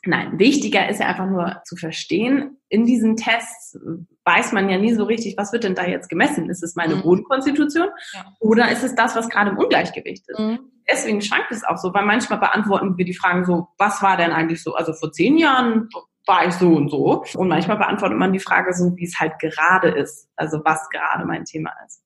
Nein, 0.05 0.38
wichtiger 0.38 0.88
ist 0.88 1.01
ja 1.01 1.07
einfach 1.07 1.27
nur 1.27 1.61
zu 1.64 1.77
verstehen, 1.77 2.57
in 2.68 2.87
diesen 2.87 3.16
Tests 3.16 3.77
weiß 4.24 4.53
man 4.53 4.68
ja 4.70 4.79
nie 4.79 4.94
so 4.94 5.05
richtig, 5.05 5.37
was 5.37 5.53
wird 5.53 5.64
denn 5.64 5.74
da 5.74 5.87
jetzt 5.87 6.09
gemessen? 6.09 6.48
Ist 6.48 6.62
es 6.62 6.77
meine 6.77 6.96
mhm. 6.96 7.03
Bodenkonstitution 7.03 7.88
ja. 8.14 8.24
oder 8.40 8.70
ist 8.70 8.85
es 8.85 8.94
das, 8.94 9.16
was 9.16 9.29
gerade 9.29 9.51
im 9.51 9.59
Ungleichgewicht 9.59 10.24
ist? 10.29 10.38
Mhm. 10.38 10.61
Deswegen 10.88 11.20
schwankt 11.20 11.51
es 11.51 11.64
auch 11.64 11.77
so, 11.77 11.92
weil 11.92 12.07
manchmal 12.07 12.38
beantworten 12.38 12.96
wir 12.96 13.05
die 13.05 13.14
Fragen 13.14 13.44
so, 13.44 13.68
was 13.77 14.01
war 14.01 14.16
denn 14.16 14.31
eigentlich 14.31 14.62
so? 14.62 14.74
Also 14.74 14.92
vor 14.92 15.12
zehn 15.12 15.37
Jahren 15.37 15.88
war 16.27 16.46
ich 16.46 16.55
so 16.55 16.68
und 16.68 16.90
so. 16.90 17.24
Und 17.35 17.48
manchmal 17.48 17.79
beantwortet 17.79 18.18
man 18.18 18.33
die 18.33 18.38
Frage 18.38 18.72
so, 18.72 18.96
wie 18.96 19.05
es 19.05 19.18
halt 19.18 19.38
gerade 19.40 19.88
ist. 19.88 20.29
Also 20.37 20.61
was 20.64 20.88
gerade 20.90 21.27
mein 21.27 21.44
Thema 21.44 21.72
ist. 21.87 22.03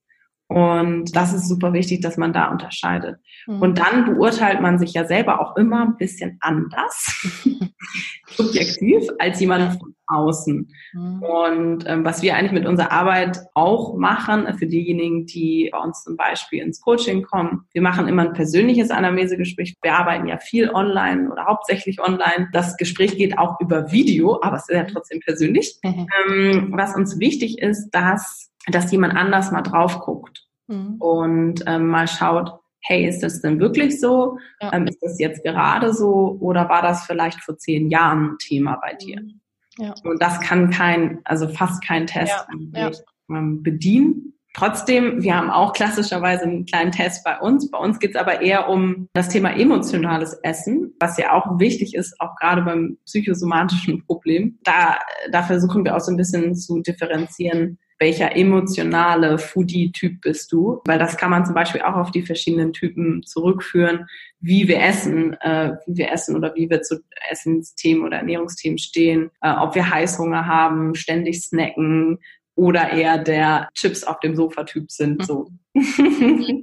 Und 0.53 1.17
das 1.17 1.33
ist 1.33 1.49
super 1.49 1.73
wichtig, 1.73 2.03
dass 2.03 2.19
man 2.19 2.33
da 2.33 2.51
unterscheidet. 2.51 3.17
Mhm. 3.47 3.63
Und 3.63 3.79
dann 3.79 4.05
beurteilt 4.05 4.61
man 4.61 4.79
sich 4.79 4.93
ja 4.93 5.05
selber 5.07 5.41
auch 5.41 5.57
immer 5.57 5.83
ein 5.83 5.97
bisschen 5.97 6.37
anders, 6.41 7.31
subjektiv, 8.29 9.05
als 9.19 9.41
jemand 9.41 9.79
von 9.79 9.95
außen. 10.07 10.69
Mhm. 10.93 11.23
Und 11.23 11.85
ähm, 11.87 12.05
was 12.05 12.23
wir 12.23 12.37
eigentlich 12.37 12.53
mit 12.53 12.67
unserer 12.67 12.93
Arbeit 12.93 13.41
auch 13.55 13.97
machen, 13.97 14.47
für 14.59 14.67
diejenigen, 14.67 15.25
die 15.25 15.71
bei 15.73 15.79
uns 15.79 16.03
zum 16.05 16.17
Beispiel 16.17 16.63
ins 16.63 16.83
Coaching 16.83 17.23
kommen, 17.23 17.65
wir 17.73 17.83
machen 17.83 18.07
immer 18.09 18.23
ein 18.23 18.35
persönliches 18.35 18.91
Anamnesegespräch. 18.91 19.75
Wir 19.81 19.95
arbeiten 19.95 20.27
ja 20.27 20.39
viel 20.39 20.69
online 20.71 21.31
oder 21.31 21.47
hauptsächlich 21.47 21.99
online. 22.01 22.49
Das 22.53 22.77
Gespräch 22.77 23.17
geht 23.17 23.39
auch 23.39 23.59
über 23.61 23.91
Video, 23.91 24.39
aber 24.43 24.57
es 24.57 24.69
ist 24.69 24.77
ja 24.77 24.85
trotzdem 24.85 25.21
persönlich. 25.21 25.79
Mhm. 25.83 26.07
Ähm, 26.29 26.73
was 26.77 26.95
uns 26.95 27.19
wichtig 27.21 27.59
ist, 27.59 27.91
dass 27.91 28.52
dass 28.69 28.93
jemand 28.93 29.17
anders 29.17 29.51
mal 29.51 29.63
drauf 29.63 30.01
guckt 30.01 30.47
mhm. 30.69 30.97
und 30.99 31.65
ähm, 31.67 31.89
mal 31.89 32.09
schaut, 32.09 32.61
hey, 32.85 33.07
ist 33.07 33.23
das 33.23 33.41
denn 33.41 33.61
wirklich 33.61 34.01
so? 34.01 34.39
Ja. 34.61 34.73
Ähm, 34.73 34.87
ist 34.87 34.99
das 35.01 35.19
jetzt 35.19 35.43
gerade 35.45 35.95
so 35.95 36.37
oder 36.41 36.69
war 36.69 36.83
das 36.83 37.05
vielleicht 37.05 37.41
vor 37.43 37.57
zehn 37.57 37.91
Jahren 37.91 38.33
ein 38.33 38.39
Thema 38.39 38.79
bei 38.83 38.95
dir? 38.95 39.21
Mhm. 39.21 39.41
Ja. 39.79 39.95
Und 40.05 40.21
das 40.21 40.41
kann 40.41 40.71
kein, 40.71 41.21
also 41.25 41.49
fast 41.49 41.85
kein 41.85 42.07
Test 42.07 42.35
ja. 42.75 42.91
Ähm, 43.31 43.63
bedienen. 43.63 44.35
Trotzdem, 44.55 45.23
wir 45.23 45.35
haben 45.35 45.49
auch 45.49 45.73
klassischerweise 45.73 46.43
einen 46.43 46.67
kleinen 46.67 46.93
Test 46.93 47.25
bei 47.25 47.39
uns. 47.39 47.71
Bei 47.71 47.79
uns 47.79 47.99
geht 47.99 48.11
es 48.11 48.21
aber 48.21 48.43
eher 48.43 48.69
um 48.69 49.09
das 49.15 49.31
Thema 49.31 49.57
emotionales 49.57 50.35
Essen, 50.43 50.95
was 51.01 51.17
ja 51.17 51.33
auch 51.33 51.59
wichtig 51.59 51.95
ist, 51.95 52.21
auch 52.21 52.37
gerade 52.37 52.61
beim 52.61 52.99
psychosomatischen 53.07 54.05
Problem. 54.05 54.59
Da, 54.65 54.99
da 55.31 55.43
versuchen 55.43 55.87
wir 55.87 55.97
auch 55.97 56.01
so 56.01 56.11
ein 56.11 56.19
bisschen 56.19 56.55
zu 56.55 56.83
differenzieren, 56.83 57.79
welcher 58.03 58.35
emotionale 58.35 59.39
Foodie-Typ 59.39 60.23
bist 60.23 60.51
du, 60.51 60.83
weil 60.87 60.99
das 60.99 61.17
kann 61.17 61.31
man 61.31 61.47
zum 61.47 61.55
Beispiel 61.55 61.83
auch 61.83 61.95
auf 61.95 62.11
die 62.11 62.23
verschiedenen 62.23 62.73
Typen 62.73 63.23
zurückführen, 63.23 64.07
wie 64.41 64.67
wir 64.67 64.83
essen, 64.83 65.35
äh, 65.41 65.77
wie 65.87 65.99
wir 65.99 66.11
essen 66.11 66.35
oder 66.35 66.53
wie 66.57 66.69
wir 66.69 66.83
zu 66.83 66.97
Essensthemen 67.31 68.05
oder 68.05 68.17
Ernährungsthemen 68.17 68.79
stehen, 68.79 69.31
äh, 69.41 69.53
ob 69.53 69.77
wir 69.77 69.89
Heißhunger 69.89 70.47
haben, 70.47 70.97
ständig 70.97 71.43
snacken, 71.43 72.19
oder 72.55 72.91
eher 72.91 73.17
der 73.17 73.71
Chips 73.73 74.05
auf 74.05 74.21
dem 74.21 74.37
Sofa-Typ 74.37 74.91
sind. 74.91 75.25
So. 75.25 75.49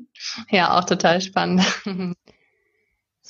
ja, 0.52 0.78
auch 0.78 0.84
total 0.86 1.22
spannend. 1.22 1.64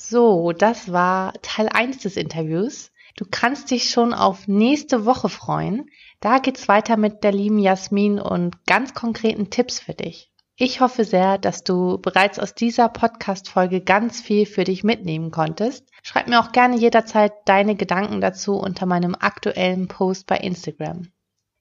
So, 0.02 0.54
das 0.54 0.93
war 0.93 1.34
Teil 1.41 1.67
1 1.67 1.98
des 2.00 2.15
Interviews. 2.15 2.89
Du 3.15 3.26
kannst 3.30 3.72
dich 3.72 3.89
schon 3.89 4.13
auf 4.13 4.48
nächste 4.48 5.06
Woche 5.06 5.30
freuen. 5.30 5.89
Da 6.19 6.39
geht's 6.39 6.67
weiter 6.67 6.98
mit 6.98 7.24
der 7.24 7.32
lieben 7.32 7.60
Jasmin 7.60 8.19
und 8.19 8.65
ganz 8.65 8.93
konkreten 8.93 9.50
Tipps 9.50 9.80
für 9.80 9.93
dich. 9.93 10.30
Ich 10.62 10.82
hoffe 10.82 11.06
sehr, 11.06 11.38
dass 11.38 11.63
du 11.63 12.00
bereits 12.00 12.38
aus 12.38 12.54
dieser 12.54 12.89
Podcast-Folge 12.89 13.80
ganz 13.80 14.19
viel 14.19 14.45
für 14.45 14.65
dich 14.65 14.84
mitnehmen 14.84 15.32
konntest. 15.32 15.88
Schreib 16.04 16.28
mir 16.28 16.41
auch 16.41 16.52
gerne 16.52 16.76
jederzeit 16.76 17.32
deine 17.45 17.76
Gedanken 17.76 18.19
dazu 18.19 18.58
unter 18.58 18.86
meinem 18.86 19.15
aktuellen 19.15 19.88
Post 19.88 20.28
bei 20.28 20.36
Instagram. 20.36 21.08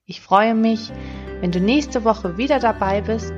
Ich 0.05 0.19
freue 0.19 0.53
mich, 0.53 0.91
wenn 1.39 1.51
du 1.51 1.61
nächste 1.61 2.03
Woche 2.03 2.37
wieder 2.37 2.59
dabei 2.59 2.99
bist. 2.99 3.31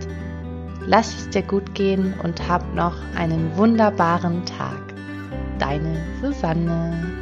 Lass 0.87 1.13
es 1.13 1.29
dir 1.29 1.43
gut 1.43 1.75
gehen 1.75 2.19
und 2.23 2.47
hab 2.47 2.73
noch 2.73 2.95
einen 3.15 3.55
wunderbaren 3.55 4.43
Tag. 4.47 4.95
Deine 5.59 6.03
Susanne. 6.21 7.21